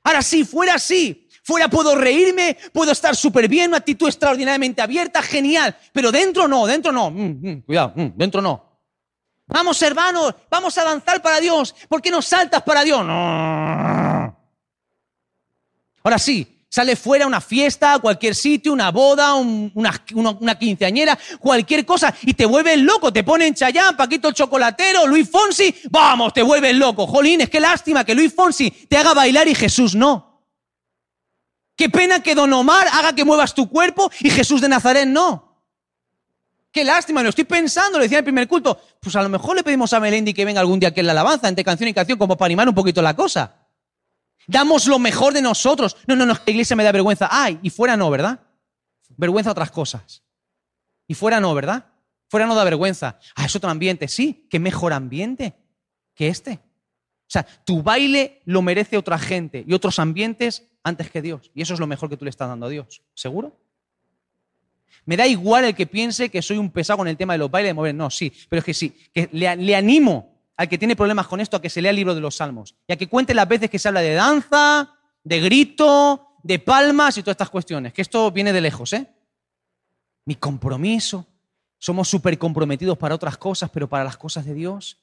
[0.02, 5.22] Ahora sí, fuera así, fuera puedo reírme, puedo estar súper bien, una actitud extraordinariamente abierta,
[5.22, 8.82] genial, pero dentro no, dentro no, mm, mm, cuidado, mm, dentro no.
[9.46, 13.02] Vamos hermanos, vamos a danzar para Dios, ¿por qué no saltas para Dios?
[13.02, 14.38] No.
[16.02, 22.12] Ahora sí, Sale fuera a una fiesta, cualquier sitio, una boda, una, quinceañera, cualquier cosa,
[22.22, 23.12] y te vuelves loco.
[23.12, 27.06] Te ponen Chayán, Paquito el Chocolatero, Luis Fonsi, vamos, te vuelves loco.
[27.06, 30.42] Jolín, es que lástima que Luis Fonsi te haga bailar y Jesús no.
[31.76, 35.62] Qué pena que Don Omar haga que muevas tu cuerpo y Jesús de Nazaret no.
[36.72, 38.80] Qué lástima, lo estoy pensando, lo decía en el primer culto.
[38.98, 41.12] Pues a lo mejor le pedimos a Melendi que venga algún día aquí en la
[41.12, 43.63] alabanza, entre canción y canción, como para animar un poquito la cosa.
[44.46, 45.96] Damos lo mejor de nosotros.
[46.06, 47.28] No, no, no, la iglesia me da vergüenza.
[47.30, 48.40] Ay, y fuera no, ¿verdad?
[49.16, 50.22] Vergüenza otras cosas.
[51.06, 51.86] Y fuera no, ¿verdad?
[52.28, 53.18] Fuera no da vergüenza.
[53.36, 54.08] Ah, es otro ambiente.
[54.08, 55.54] Sí, qué mejor ambiente
[56.14, 56.52] que este.
[56.52, 61.50] O sea, tu baile lo merece otra gente y otros ambientes antes que Dios.
[61.54, 63.02] Y eso es lo mejor que tú le estás dando a Dios.
[63.14, 63.56] ¿Seguro?
[65.06, 67.50] Me da igual el que piense que soy un pesado con el tema de los
[67.50, 67.74] bailes.
[67.94, 71.40] No, sí, pero es que sí, que le, le animo al que tiene problemas con
[71.40, 73.48] esto a que se lea el libro de los Salmos y a que cuente las
[73.48, 78.02] veces que se habla de danza, de grito, de palmas y todas estas cuestiones, que
[78.02, 79.08] esto viene de lejos, ¿eh?
[80.26, 81.26] Mi compromiso.
[81.78, 84.98] Somos súper comprometidos para otras cosas, pero para las cosas de Dios.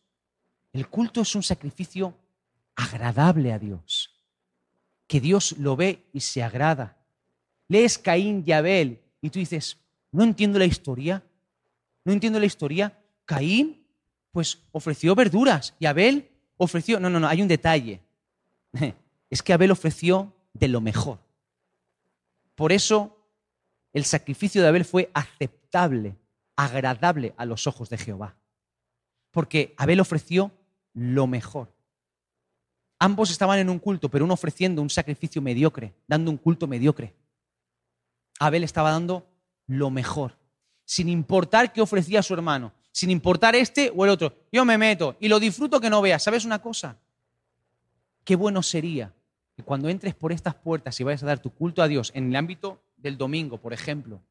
[0.74, 2.16] El culto es un sacrificio
[2.76, 4.16] agradable a Dios,
[5.06, 6.98] que Dios lo ve y se agrada.
[7.68, 9.78] Lees Caín y Abel y tú dices,
[10.12, 11.24] no entiendo la historia,
[12.04, 12.98] no entiendo la historia.
[13.26, 13.81] Caín
[14.32, 18.02] pues ofreció verduras y Abel ofreció, no, no, no, hay un detalle.
[19.30, 21.18] Es que Abel ofreció de lo mejor.
[22.54, 23.18] Por eso
[23.94, 26.18] el sacrificio de Abel fue aceptable,
[26.58, 28.36] agradable a los ojos de Jehová.
[29.32, 30.52] Porque Abel ofreció
[30.94, 31.74] lo mejor.
[33.00, 37.16] Ambos estaban en un culto, pero uno ofreciendo un sacrificio mediocre, dando un culto mediocre.
[38.38, 39.26] Abel estaba dando
[39.66, 40.38] lo mejor,
[40.84, 44.34] sin importar qué ofrecía su hermano sin importar este o el otro.
[44.52, 46.24] Yo me meto y lo disfruto que no veas.
[46.24, 46.98] ¿Sabes una cosa?
[48.24, 49.14] Qué bueno sería
[49.56, 52.30] que cuando entres por estas puertas y vayas a dar tu culto a Dios en
[52.30, 54.22] el ámbito del domingo, por ejemplo,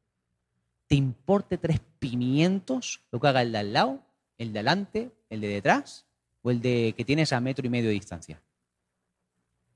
[0.87, 4.01] te importe tres pimientos lo que haga el de al lado,
[4.37, 6.05] el de adelante, el de detrás
[6.41, 8.41] o el de que tienes a metro y medio de distancia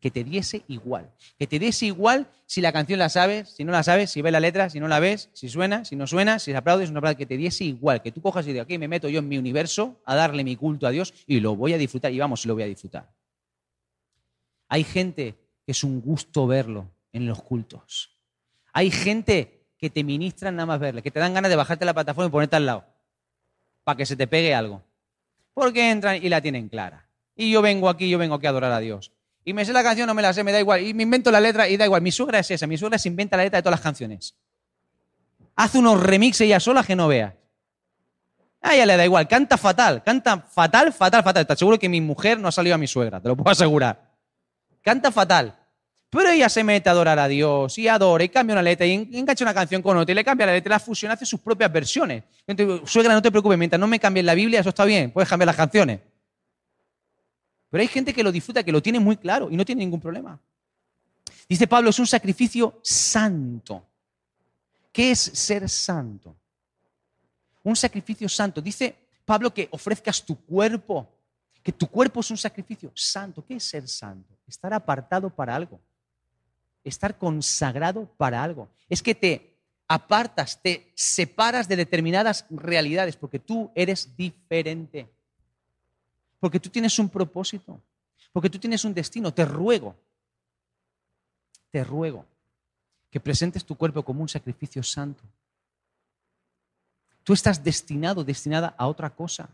[0.06, 1.10] que te diese igual.
[1.40, 4.32] Que te diese igual si la canción la sabes, si no la sabes, si ves
[4.32, 7.18] la letra, si no la ves, si suena, si no suena, si aplaudes, no aplaudes,
[7.18, 8.04] que te diese igual.
[8.04, 10.56] Que tú cojas y digas, aquí me meto yo en mi universo a darle mi
[10.58, 13.10] culto a Dios y lo voy a disfrutar y vamos, lo voy a disfrutar.
[14.68, 15.34] Hay gente
[15.66, 18.16] que es un gusto verlo en los cultos.
[18.74, 21.96] Hay gente que te ministran nada más verle, que te dan ganas de bajarte la
[21.96, 22.86] plataforma y ponerte al lado
[23.84, 24.84] para que se te pegue algo.
[25.56, 27.10] Porque entran y la tienen clara.
[27.36, 29.12] Y yo vengo aquí, yo vengo aquí a adorar a Dios.
[29.48, 30.82] Y me sé la canción, no me la sé, me da igual.
[30.82, 32.02] Y me invento la letra y da igual.
[32.02, 34.36] Mi suegra es esa, mi suegra se inventa la letra de todas las canciones.
[35.56, 37.34] Hace unos remixes ella sola que no veas.
[38.62, 41.42] A ella le da igual, canta fatal, canta fatal, fatal, fatal.
[41.42, 44.12] Está seguro que mi mujer no ha salido a mi suegra, te lo puedo asegurar.
[44.82, 45.56] Canta fatal.
[46.10, 48.94] Pero ella se mete a adorar a Dios y adora y cambia una letra y
[48.94, 51.40] engancha una canción con otra y le cambia la letra y la fusiona, hace sus
[51.40, 52.24] propias versiones.
[52.86, 55.48] Suegra, no te preocupes, mientras no me cambies la Biblia, eso está bien, puedes cambiar
[55.48, 56.00] las canciones.
[57.76, 60.00] Pero hay gente que lo disfruta, que lo tiene muy claro y no tiene ningún
[60.00, 60.40] problema.
[61.50, 63.86] Dice Pablo, es un sacrificio santo.
[64.94, 66.34] ¿Qué es ser santo?
[67.64, 68.62] Un sacrificio santo.
[68.62, 68.96] Dice
[69.26, 71.06] Pablo que ofrezcas tu cuerpo,
[71.62, 73.46] que tu cuerpo es un sacrificio santo.
[73.46, 74.34] ¿Qué es ser santo?
[74.48, 75.78] Estar apartado para algo.
[76.82, 78.70] Estar consagrado para algo.
[78.88, 79.54] Es que te
[79.90, 85.10] apartas, te separas de determinadas realidades porque tú eres diferente
[86.46, 87.82] porque tú tienes un propósito,
[88.32, 89.34] porque tú tienes un destino.
[89.34, 89.96] Te ruego,
[91.72, 92.24] te ruego
[93.10, 95.24] que presentes tu cuerpo como un sacrificio santo.
[97.24, 99.50] Tú estás destinado, destinada a otra cosa.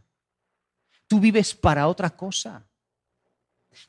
[1.08, 2.62] Tú vives para otra cosa.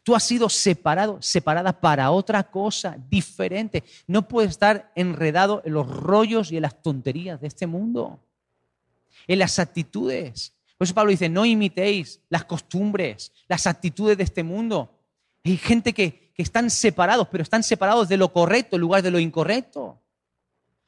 [0.05, 3.83] Tú has sido separado, separada para otra cosa diferente.
[4.07, 8.21] No puedes estar enredado en los rollos y en las tonterías de este mundo,
[9.27, 10.55] en las actitudes.
[10.83, 14.99] Por eso Pablo dice, no imitéis las costumbres, las actitudes de este mundo.
[15.45, 19.13] Hay gente que, que están separados, pero están separados de lo correcto en lugar de
[19.13, 20.03] lo incorrecto.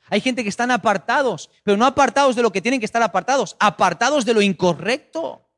[0.08, 3.54] Hay gente que están apartados, pero no apartados de lo que tienen que estar apartados,
[3.60, 5.48] apartados de lo incorrecto,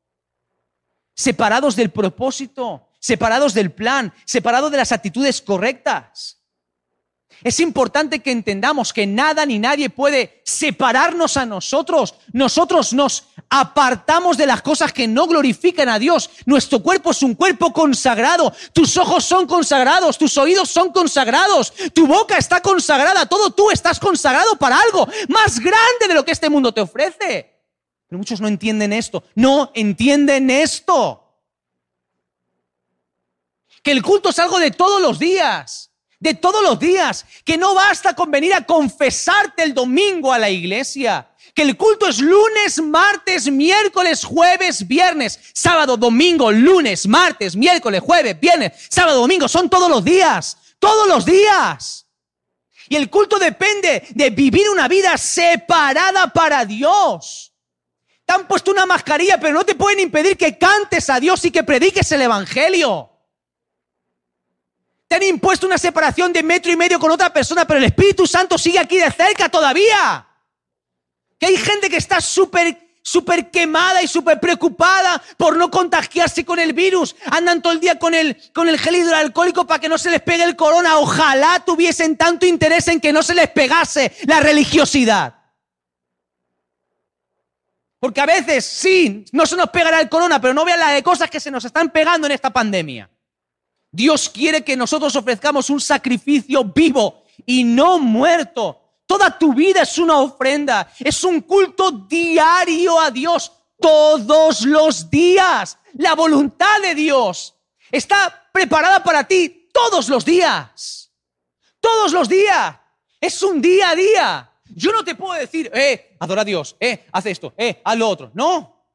[1.15, 6.43] separados del propósito, separados del plan, separados de las actitudes correctas.
[7.43, 12.15] Es importante que entendamos que nada ni nadie puede separarnos a nosotros.
[12.33, 16.31] Nosotros nos apartamos de las cosas que no glorifican a Dios.
[16.45, 18.51] Nuestro cuerpo es un cuerpo consagrado.
[18.73, 23.99] Tus ojos son consagrados, tus oídos son consagrados, tu boca está consagrada, todo tú estás
[23.99, 27.53] consagrado para algo más grande de lo que este mundo te ofrece.
[28.07, 31.23] Pero muchos no entienden esto, no entienden esto.
[33.83, 37.73] Que el culto es algo de todos los días de todos los días, que no
[37.75, 42.81] basta con venir a confesarte el domingo a la iglesia, que el culto es lunes,
[42.81, 49.89] martes, miércoles, jueves, viernes, sábado, domingo, lunes, martes, miércoles, jueves, viernes, sábado, domingo, son todos
[49.89, 52.05] los días, todos los días.
[52.89, 57.53] Y el culto depende de vivir una vida separada para Dios.
[58.25, 61.51] Te han puesto una mascarilla, pero no te pueden impedir que cantes a Dios y
[61.51, 63.16] que prediques el Evangelio.
[65.07, 68.27] Te han impuesto una separación de metro y medio con otra persona, pero el Espíritu
[68.27, 70.27] Santo sigue aquí de cerca todavía.
[71.39, 76.59] Que hay gente que está súper súper quemada y súper preocupada por no contagiarse con
[76.59, 77.15] el virus.
[77.31, 80.21] Andan todo el día con el, con el gel hidroalcohólico para que no se les
[80.21, 80.97] pegue el corona.
[80.97, 85.35] Ojalá tuviesen tanto interés en que no se les pegase la religiosidad.
[87.97, 91.01] Porque a veces sí, no se nos pegará el corona, pero no vean las de
[91.01, 93.09] cosas que se nos están pegando en esta pandemia.
[93.91, 98.81] Dios quiere que nosotros ofrezcamos un sacrificio vivo y no muerto.
[99.05, 105.77] Toda tu vida es una ofrenda, es un culto diario a Dios todos los días.
[105.93, 107.55] La voluntad de Dios
[107.89, 111.11] está preparada para ti todos los días.
[111.79, 112.75] Todos los días.
[113.21, 114.51] Es un día a día.
[114.65, 118.09] Yo no te puedo decir, eh, adora a Dios, eh, haz esto, eh, haz lo
[118.09, 118.31] otro.
[118.33, 118.85] No.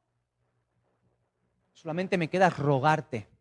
[1.73, 3.32] Solamente me queda rogarte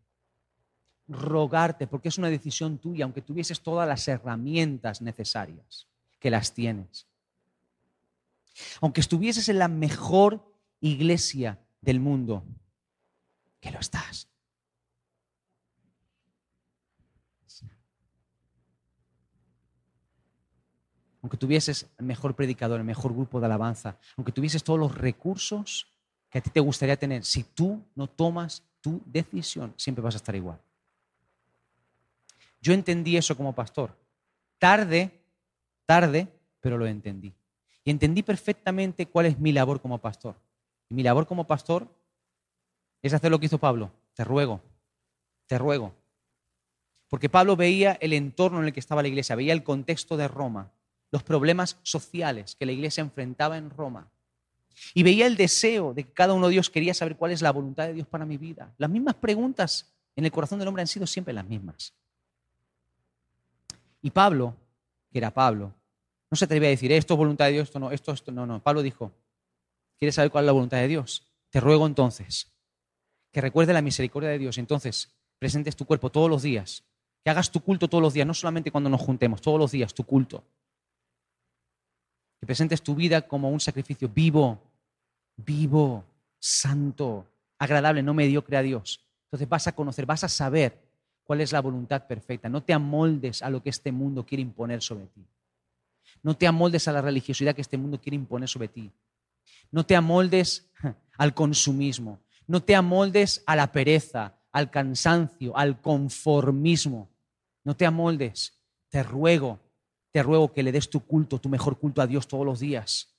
[1.13, 5.87] rogarte, porque es una decisión tuya, aunque tuvieses todas las herramientas necesarias,
[6.19, 7.07] que las tienes.
[8.81, 10.45] Aunque estuvieses en la mejor
[10.81, 12.45] iglesia del mundo,
[13.61, 14.29] que lo estás.
[21.23, 25.87] Aunque tuvieses el mejor predicador, el mejor grupo de alabanza, aunque tuvieses todos los recursos
[26.29, 30.17] que a ti te gustaría tener, si tú no tomas tu decisión, siempre vas a
[30.17, 30.61] estar igual.
[32.63, 33.99] Yo entendí eso como pastor.
[34.59, 35.11] Tarde,
[35.85, 36.29] tarde,
[36.61, 37.35] pero lo entendí.
[37.85, 40.37] Y entendí perfectamente cuál es mi labor como pastor.
[40.89, 41.89] Y mi labor como pastor
[43.03, 43.91] es hacer lo que hizo Pablo.
[44.15, 44.61] Te ruego,
[45.47, 45.93] te ruego.
[47.09, 50.29] Porque Pablo veía el entorno en el que estaba la iglesia, veía el contexto de
[50.29, 50.71] Roma,
[51.11, 54.09] los problemas sociales que la iglesia enfrentaba en Roma.
[54.95, 57.51] Y veía el deseo de que cada uno de ellos quería saber cuál es la
[57.51, 58.73] voluntad de Dios para mi vida.
[58.79, 61.93] Las mismas preguntas en el corazón del hombre han sido siempre las mismas.
[64.03, 64.55] Y Pablo,
[65.11, 65.73] que era Pablo,
[66.31, 68.47] no se atrevía a decir, esto es voluntad de Dios, esto no, esto, esto, no,
[68.47, 68.63] no.
[68.63, 69.13] Pablo dijo,
[69.99, 71.31] ¿quieres saber cuál es la voluntad de Dios?
[71.51, 72.53] Te ruego entonces
[73.31, 74.59] que recuerde la misericordia de Dios.
[74.59, 76.85] Entonces, presentes tu cuerpo todos los días,
[77.25, 79.95] que hagas tu culto todos los días, no solamente cuando nos juntemos, todos los días,
[79.95, 80.45] tu culto.
[82.41, 84.61] Que presentes tu vida como un sacrificio vivo,
[85.37, 86.05] vivo,
[86.39, 87.27] santo,
[87.59, 89.01] agradable, no mediocre a Dios.
[89.27, 90.79] Entonces vas a conocer, vas a saber
[91.33, 92.51] cuál es la voluntad perfecta.
[92.51, 95.27] No te amoldes a lo que este mundo quiere imponer sobre ti.
[96.23, 98.93] No te amoldes a la religiosidad que este mundo quiere imponer sobre ti.
[99.71, 100.71] No te amoldes
[101.17, 102.21] al consumismo.
[102.47, 107.09] No te amoldes a la pereza, al cansancio, al conformismo.
[107.65, 108.61] No te amoldes.
[108.91, 109.59] Te ruego,
[110.11, 113.17] te ruego que le des tu culto, tu mejor culto a Dios todos los días.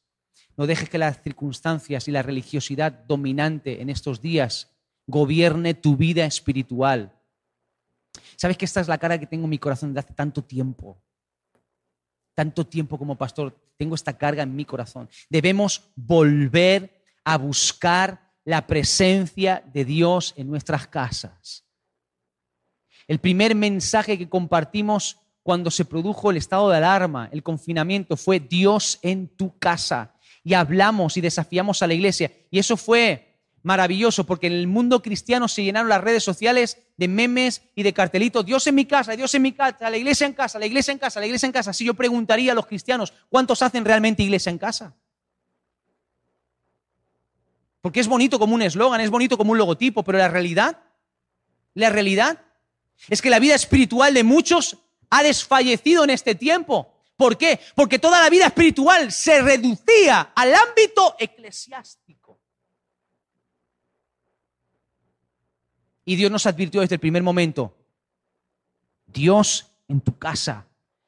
[0.55, 4.69] No dejes que las circunstancias y la religiosidad dominante en estos días
[5.07, 7.11] gobierne tu vida espiritual.
[8.35, 11.01] ¿Sabes que esta es la cara que tengo en mi corazón desde hace tanto tiempo?
[12.35, 15.09] Tanto tiempo como pastor, tengo esta carga en mi corazón.
[15.29, 21.65] Debemos volver a buscar la presencia de Dios en nuestras casas.
[23.07, 28.39] El primer mensaje que compartimos cuando se produjo el estado de alarma, el confinamiento, fue
[28.39, 30.15] Dios en tu casa.
[30.43, 32.31] Y hablamos y desafiamos a la iglesia.
[32.49, 33.32] Y eso fue
[33.63, 37.93] maravilloso, porque en el mundo cristiano se llenaron las redes sociales de memes y de
[37.93, 38.45] cartelitos.
[38.45, 40.99] Dios en mi casa, Dios en mi casa, la iglesia en casa, la iglesia en
[40.99, 41.73] casa, la iglesia en casa.
[41.73, 44.93] Si yo preguntaría a los cristianos, ¿cuántos hacen realmente iglesia en casa?
[47.81, 50.79] Porque es bonito como un eslogan, es bonito como un logotipo, pero la realidad,
[51.73, 52.39] la realidad
[53.09, 54.77] es que la vida espiritual de muchos
[55.09, 56.93] ha desfallecido en este tiempo.
[57.15, 57.59] ¿Por qué?
[57.75, 62.12] Porque toda la vida espiritual se reducía al ámbito eclesiástico.
[66.05, 67.75] Y Dios nos advirtió desde el primer momento,
[69.07, 70.65] Dios en tu casa,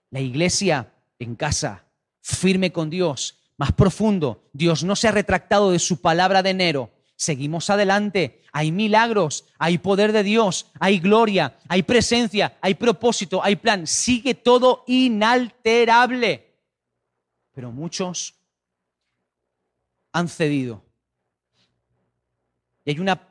[0.09, 1.85] la iglesia en casa,
[2.21, 4.43] firme con Dios, más profundo.
[4.53, 6.91] Dios no se ha retractado de su palabra de enero.
[7.15, 8.41] Seguimos adelante.
[8.51, 13.85] Hay milagros, hay poder de Dios, hay gloria, hay presencia, hay propósito, hay plan.
[13.85, 16.53] Sigue todo inalterable.
[17.53, 18.35] Pero muchos
[20.13, 20.81] han cedido.
[22.85, 23.21] Y hay una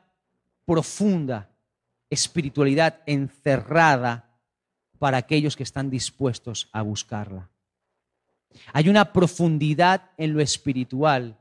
[0.65, 1.49] profunda
[2.15, 4.25] espiritualidad encerrada
[4.97, 7.49] para aquellos que están dispuestos a buscarla.
[8.73, 11.37] Hay una profundidad en lo espiritual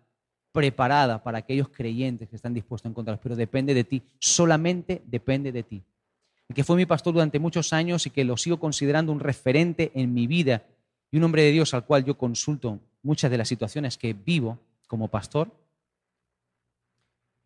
[0.53, 5.51] preparada para aquellos creyentes que están dispuestos a encontrarlos, pero depende de ti, solamente depende
[5.51, 5.83] de ti.
[6.55, 10.12] Que fue mi pastor durante muchos años y que lo sigo considerando un referente en
[10.12, 10.62] mi vida
[11.11, 14.59] y un hombre de Dios al cual yo consulto muchas de las situaciones que vivo
[14.87, 15.51] como pastor,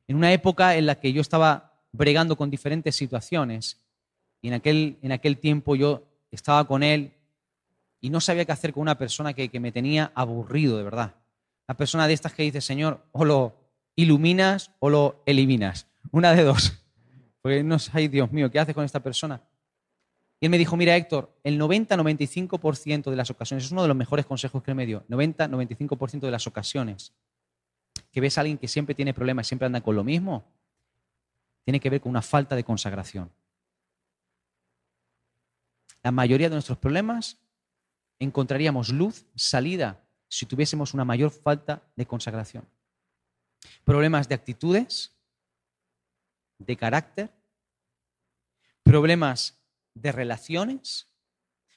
[0.06, 3.80] en una época en la que yo estaba bregando con diferentes situaciones
[4.40, 7.12] y en aquel, en aquel tiempo yo estaba con él
[8.00, 11.16] y no sabía qué hacer con una persona que, me tenía aburrido, de verdad.
[11.66, 13.56] La persona de estas que dice, Señor, o lo
[13.96, 15.88] iluminas o lo eliminas.
[16.12, 16.84] Una de dos.
[17.42, 19.42] Porque no sé, Dios mío, ¿qué haces con esta persona?
[20.40, 23.96] Y él me dijo, mira Héctor, el 90-95% de las ocasiones, es uno de los
[23.96, 27.12] mejores consejos que él me dio, 90-95% de las ocasiones
[28.12, 30.44] que ves a alguien que siempre tiene problemas, siempre anda con lo mismo,
[31.68, 33.30] tiene que ver con una falta de consagración.
[36.02, 37.42] La mayoría de nuestros problemas
[38.18, 42.66] encontraríamos luz, salida, si tuviésemos una mayor falta de consagración.
[43.84, 45.14] Problemas de actitudes,
[46.56, 47.30] de carácter,
[48.82, 49.60] problemas
[49.92, 51.10] de relaciones,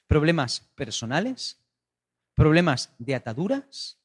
[0.06, 1.60] problemas personales,
[2.32, 3.98] problemas de ataduras,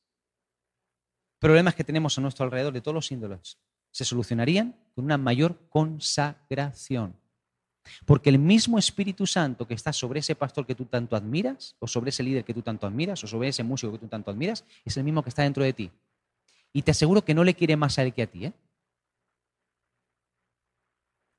[1.39, 3.57] problemas que tenemos a nuestro alrededor de todos los índoles,
[3.97, 7.15] se solucionarían con una mayor consagración.
[8.05, 11.87] Porque el mismo Espíritu Santo que está sobre ese pastor que tú tanto admiras, o
[11.87, 14.65] sobre ese líder que tú tanto admiras, o sobre ese músico que tú tanto admiras,
[14.85, 15.89] es el mismo que está dentro de ti.
[16.73, 18.45] Y te aseguro que no le quiere más a él que a ti.
[18.45, 18.53] ¿eh?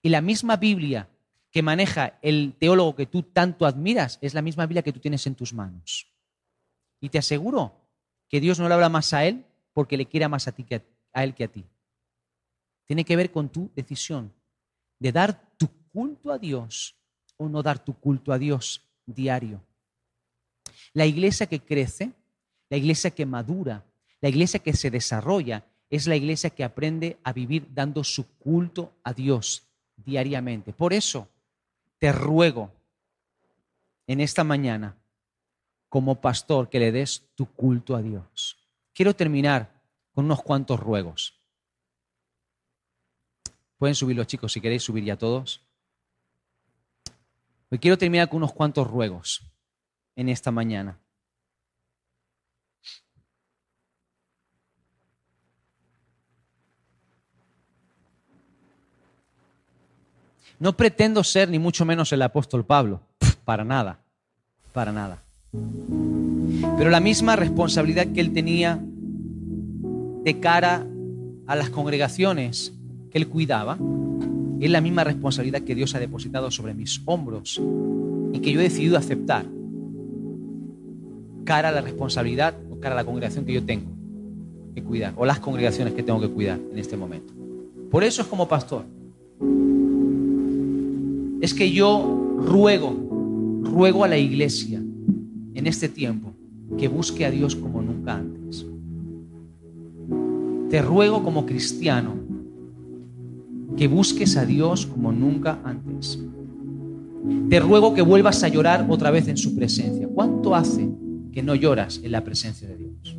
[0.03, 1.09] Y la misma Biblia
[1.53, 5.25] que maneja el teólogo que tú tanto admiras es la misma Biblia que tú tienes
[5.29, 6.09] en tus manos.
[7.01, 7.73] Y te aseguro
[8.29, 10.83] que Dios no le habla más a él porque le quiera más a, ti que
[11.13, 11.65] a él que a ti.
[12.89, 14.33] Tiene que ver con tu decisión
[14.99, 16.97] de dar tu culto a Dios
[17.37, 19.63] o no dar tu culto a Dios diario.
[20.95, 22.13] La iglesia que crece,
[22.71, 23.85] la iglesia que madura,
[24.23, 28.95] la iglesia que se desarrolla, es la iglesia que aprende a vivir dando su culto
[29.05, 30.73] a Dios diariamente.
[30.73, 31.29] Por eso
[31.99, 32.73] te ruego
[34.07, 34.97] en esta mañana,
[35.91, 38.57] como pastor, que le des tu culto a Dios.
[38.95, 39.83] Quiero terminar
[40.15, 41.38] con unos cuantos ruegos.
[43.79, 45.63] Pueden subir los chicos si queréis subir ya todos.
[47.71, 49.43] Hoy quiero terminar con unos cuantos ruegos
[50.17, 50.99] en esta mañana.
[60.59, 63.01] No pretendo ser ni mucho menos el apóstol Pablo,
[63.45, 64.01] para nada,
[64.73, 65.23] para nada.
[65.53, 70.85] Pero la misma responsabilidad que él tenía de cara
[71.47, 72.73] a las congregaciones
[73.11, 73.79] que él cuidaba,
[74.61, 77.61] es la misma responsabilidad que Dios ha depositado sobre mis hombros
[78.33, 79.47] y que yo he decidido aceptar
[81.45, 83.91] cara a la responsabilidad o cara a la congregación que yo tengo
[84.75, 87.33] que cuidar o las congregaciones que tengo que cuidar en este momento.
[87.91, 88.85] Por eso es como pastor.
[91.41, 92.95] Es que yo ruego,
[93.63, 96.35] ruego a la iglesia en este tiempo
[96.77, 98.67] que busque a Dios como nunca antes.
[100.69, 102.28] Te ruego como cristiano
[103.79, 106.19] que busques a Dios como nunca antes.
[107.49, 110.09] Te ruego que vuelvas a llorar otra vez en su presencia.
[110.13, 110.89] ¿Cuánto hace
[111.33, 113.17] que no lloras en la presencia de Dios?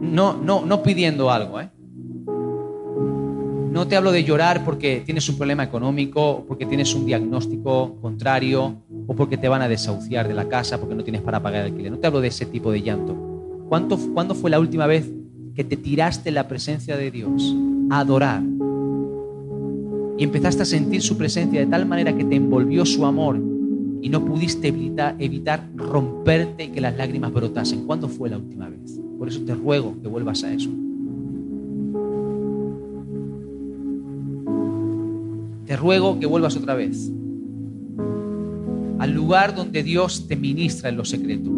[0.00, 1.68] No, no, no pidiendo algo, ¿eh?
[3.72, 8.76] No te hablo de llorar porque tienes un problema económico, porque tienes un diagnóstico contrario,
[9.06, 11.72] o porque te van a desahuciar de la casa porque no tienes para pagar el
[11.72, 11.92] alquiler.
[11.92, 13.14] No te hablo de ese tipo de llanto.
[13.68, 15.10] ¿Cuánto, ¿Cuándo fue la última vez
[15.54, 17.54] que te tiraste en la presencia de Dios
[17.90, 18.42] a adorar,
[20.18, 23.38] y empezaste a sentir su presencia de tal manera que te envolvió su amor
[24.00, 27.86] y no pudiste evitar, romperte y que las lágrimas brotasen.
[27.86, 29.00] ¿Cuándo fue la última vez?
[29.18, 30.70] Por eso te ruego que vuelvas a eso.
[35.66, 37.10] Te ruego que vuelvas otra vez
[38.98, 41.50] al lugar donde Dios te ministra en lo secreto.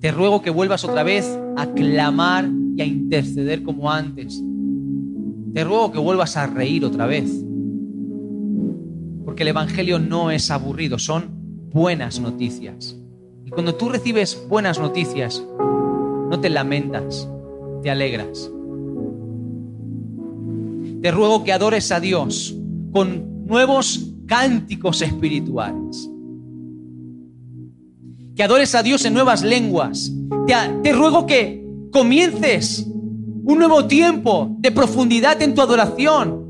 [0.00, 4.42] Te ruego que vuelvas otra vez a clamar y a interceder como antes
[5.54, 7.30] te ruego que vuelvas a reír otra vez.
[9.24, 11.42] Porque el Evangelio no es aburrido, son
[11.72, 12.96] buenas noticias.
[13.44, 17.28] Y cuando tú recibes buenas noticias, no te lamentas,
[17.82, 18.50] te alegras.
[21.02, 22.56] Te ruego que adores a Dios
[22.92, 26.08] con nuevos cánticos espirituales.
[28.36, 30.12] Que adores a Dios en nuevas lenguas.
[30.82, 32.86] Te, ruego que comiences
[33.52, 36.46] un nuevo tiempo de profundidad en tu adoración,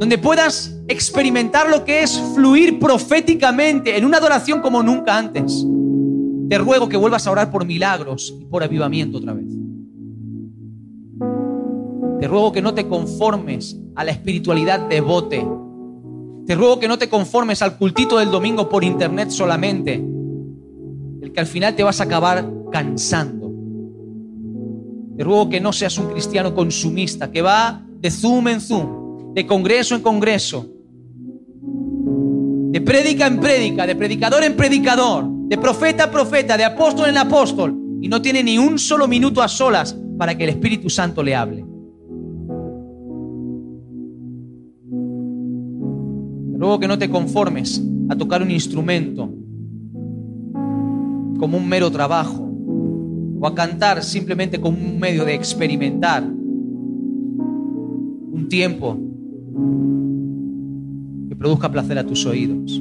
[0.00, 5.64] donde puedas experimentar lo que es fluir proféticamente en una adoración como nunca antes.
[6.48, 9.46] Te ruego que vuelvas a orar por milagros y por avivamiento otra vez.
[12.20, 15.46] Te ruego que no te conformes a la espiritualidad de bote,
[16.46, 19.94] te ruego que no te conformes al cultito del domingo por internet solamente,
[21.22, 23.43] el que al final te vas a acabar cansando.
[25.16, 29.46] Te ruego que no seas un cristiano consumista, que va de zoom en zoom, de
[29.46, 30.66] congreso en congreso,
[32.70, 37.18] de prédica en prédica, de predicador en predicador, de profeta en profeta, de apóstol en
[37.18, 41.22] apóstol, y no tiene ni un solo minuto a solas para que el Espíritu Santo
[41.22, 41.64] le hable.
[46.58, 49.30] Luego que no te conformes a tocar un instrumento
[51.38, 52.43] como un mero trabajo
[53.48, 58.98] a cantar simplemente como un medio de experimentar un tiempo
[61.28, 62.80] que produzca placer a tus oídos.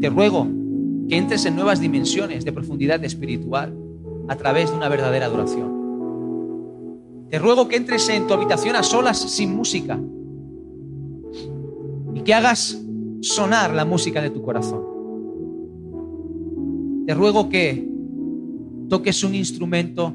[0.00, 0.46] Te ruego
[1.08, 3.74] que entres en nuevas dimensiones de profundidad espiritual
[4.28, 5.74] a través de una verdadera adoración.
[7.30, 9.98] Te ruego que entres en tu habitación a solas sin música
[12.24, 12.80] que hagas
[13.20, 14.82] sonar la música de tu corazón.
[17.06, 17.93] Te ruego que
[18.88, 20.14] toques un instrumento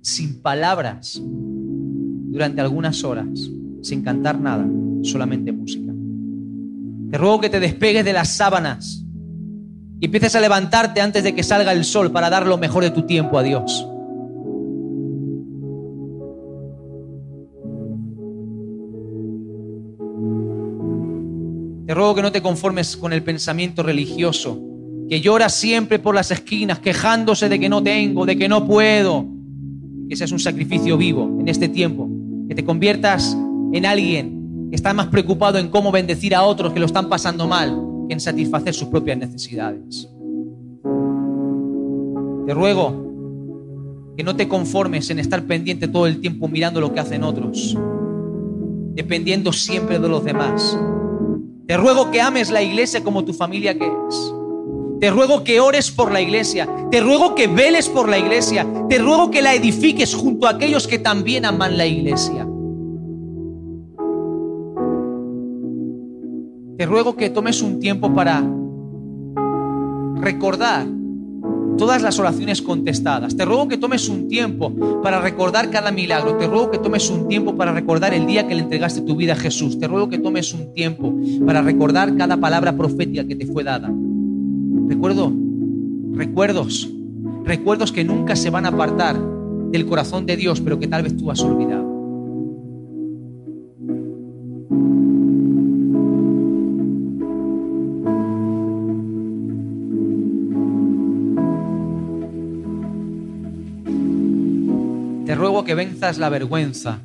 [0.00, 3.26] sin palabras durante algunas horas,
[3.82, 4.66] sin cantar nada,
[5.02, 5.92] solamente música.
[7.10, 9.04] Te ruego que te despegues de las sábanas
[10.00, 12.90] y empieces a levantarte antes de que salga el sol para dar lo mejor de
[12.90, 13.86] tu tiempo a Dios.
[21.86, 24.60] Te ruego que no te conformes con el pensamiento religioso,
[25.08, 29.26] que llora siempre por las esquinas, quejándose de que no tengo, de que no puedo.
[30.08, 32.08] Que seas un sacrificio vivo en este tiempo,
[32.48, 33.36] que te conviertas
[33.72, 37.46] en alguien que está más preocupado en cómo bendecir a otros que lo están pasando
[37.46, 37.76] mal
[38.08, 40.08] que en satisfacer sus propias necesidades.
[42.46, 43.04] Te ruego
[44.16, 47.76] que no te conformes en estar pendiente todo el tiempo mirando lo que hacen otros,
[48.94, 50.76] dependiendo siempre de los demás
[51.66, 54.34] te ruego que ames la iglesia como tu familia que es.
[55.00, 56.68] Te ruego que ores por la iglesia.
[56.90, 58.66] Te ruego que veles por la iglesia.
[58.88, 62.46] Te ruego que la edifiques junto a aquellos que también aman la iglesia.
[66.78, 68.42] Te ruego que tomes un tiempo para
[70.16, 70.86] recordar
[71.76, 73.36] todas las oraciones contestadas.
[73.36, 74.72] Te ruego que tomes un tiempo
[75.02, 76.36] para recordar cada milagro.
[76.36, 79.34] Te ruego que tomes un tiempo para recordar el día que le entregaste tu vida
[79.34, 79.78] a Jesús.
[79.78, 83.90] Te ruego que tomes un tiempo para recordar cada palabra profética que te fue dada.
[84.88, 85.32] Recuerdo,
[86.12, 86.90] recuerdos,
[87.44, 89.20] recuerdos que nunca se van a apartar
[89.70, 91.96] del corazón de Dios, pero que tal vez tú has olvidado.
[105.36, 106.98] ruego que venzas la vergüenza.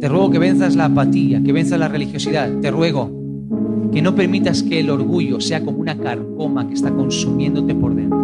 [0.00, 2.50] Te ruego que venzas la apatía, que venzas la religiosidad.
[2.60, 3.21] Te ruego
[3.92, 8.18] que no permitas que el orgullo sea como una carcoma que está consumiéndote por dentro.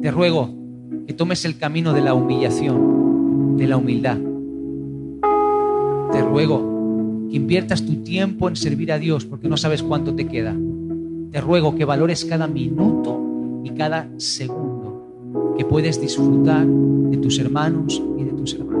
[0.00, 0.50] Te ruego
[1.06, 4.18] que tomes el camino de la humillación, de la humildad.
[6.12, 10.28] Te ruego que inviertas tu tiempo en servir a Dios porque no sabes cuánto te
[10.28, 10.56] queda.
[11.32, 18.00] Te ruego que valores cada minuto y cada segundo que puedes disfrutar de tus hermanos
[18.16, 18.77] y de tus hermanas.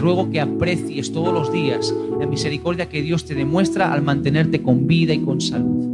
[0.00, 4.86] Ruego que aprecies todos los días la misericordia que Dios te demuestra al mantenerte con
[4.86, 5.88] vida y con salud.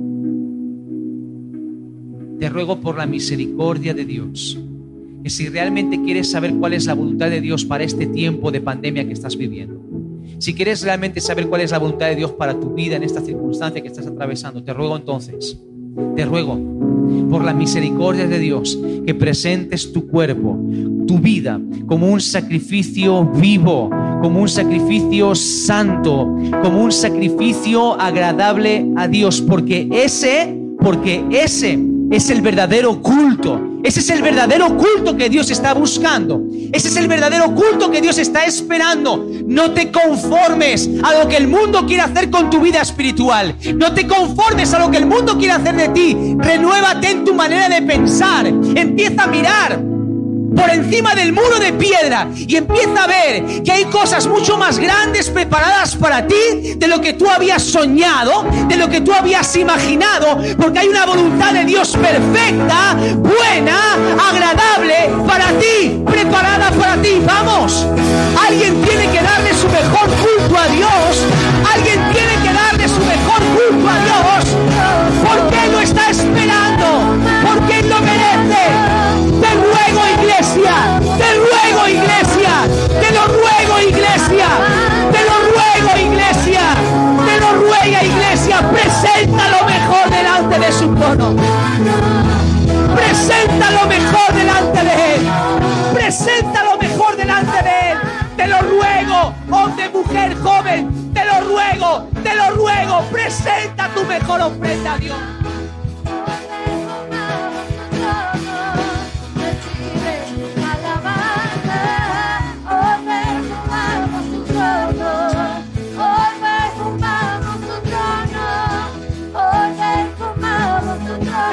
[2.38, 4.58] Te ruego por la misericordia de Dios,
[5.24, 8.60] que si realmente quieres saber cuál es la voluntad de Dios para este tiempo de
[8.60, 9.82] pandemia que estás viviendo,
[10.38, 13.20] si quieres realmente saber cuál es la voluntad de Dios para tu vida en esta
[13.20, 15.58] circunstancia que estás atravesando, te ruego entonces,
[16.14, 16.95] te ruego
[17.30, 20.58] por la misericordia de Dios, que presentes tu cuerpo,
[21.06, 23.90] tu vida, como un sacrificio vivo,
[24.20, 31.78] como un sacrificio santo, como un sacrificio agradable a Dios, porque ese, porque ese
[32.10, 33.60] es el verdadero culto.
[33.82, 36.42] Ese es el verdadero culto que Dios está buscando.
[36.72, 39.28] Ese es el verdadero culto que Dios está esperando.
[39.46, 43.54] No te conformes a lo que el mundo quiere hacer con tu vida espiritual.
[43.76, 46.16] No te conformes a lo que el mundo quiere hacer de ti.
[46.38, 48.46] Renuévate en tu manera de pensar.
[48.46, 49.95] Empieza a mirar
[50.56, 54.78] por encima del muro de piedra y empieza a ver que hay cosas mucho más
[54.78, 59.54] grandes preparadas para ti de lo que tú habías soñado, de lo que tú habías
[59.56, 63.94] imaginado, porque hay una voluntad de Dios perfecta, buena,
[64.30, 67.20] agradable para ti, preparada para ti.
[67.24, 67.86] Vamos,
[68.46, 71.26] alguien tiene que darle su mejor culto a Dios,
[103.04, 105.18] Presenta tu mejor ofrenda a Dios.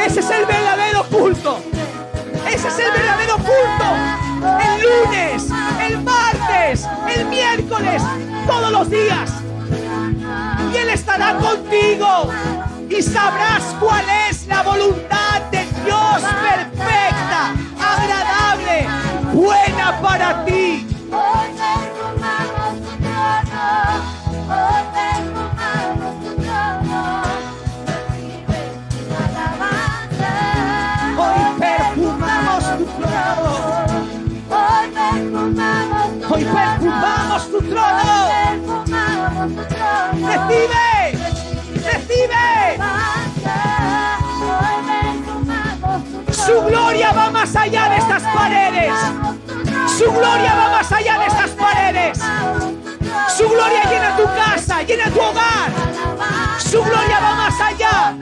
[0.06, 1.60] Ese es el verdadero culto.
[2.48, 3.86] Ese es el verdadero culto.
[4.62, 5.50] El lunes,
[5.82, 8.02] el martes, el miércoles,
[8.48, 9.44] todos los días.
[10.74, 12.30] Y Él estará contigo.
[12.90, 18.88] Y sabrás cuál es la voluntad de Dios perfecta, agradable,
[19.34, 20.88] buena para ti.
[40.54, 41.18] Recibe,
[41.84, 42.78] recibe.
[46.32, 48.94] Su gloria va más allá de estas paredes.
[49.98, 52.20] Su gloria va más allá de estas paredes.
[53.36, 55.72] Su gloria llena tu casa, llena tu hogar.
[56.60, 58.16] Su gloria va más allá.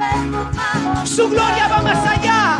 [1.06, 2.60] Su gloria va más allá.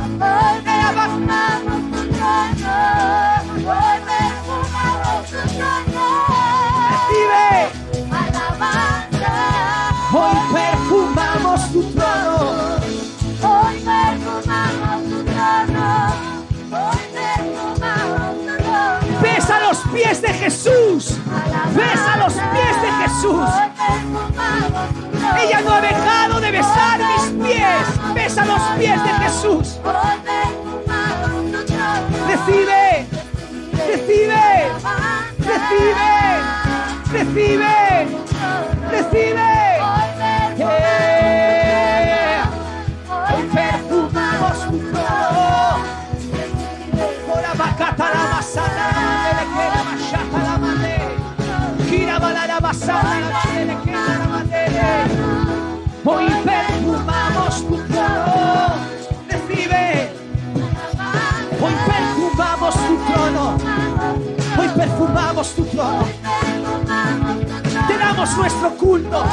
[20.22, 21.18] De Jesús.
[21.76, 23.50] Besa los pies de Jesús.
[25.40, 28.14] Ella no ha dejado de besar mis pies.
[28.14, 29.80] Besa los pies de Jesús.
[32.28, 33.08] Recibe.
[33.88, 34.72] Recibe.
[35.40, 36.08] Recibe.
[37.12, 38.08] Recibe.
[38.92, 39.61] Recibe.
[56.04, 58.74] Hoy perfumamos tu trono.
[59.30, 60.12] Recibe.
[61.62, 63.58] Hoy perfumamos tu trono.
[64.58, 66.06] Hoy perfumamos tu trono.
[67.88, 69.24] Te damos nuestro culto.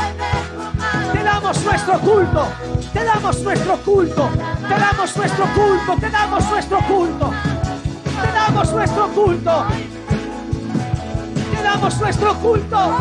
[1.12, 2.46] Te damos nuestro culto.
[2.92, 4.30] Te damos nuestro culto.
[4.68, 5.94] Te damos nuestro culto.
[6.00, 7.32] Te damos nuestro culto.
[8.20, 9.64] Te damos nuestro culto.
[11.50, 12.98] Te damos nuestro culto.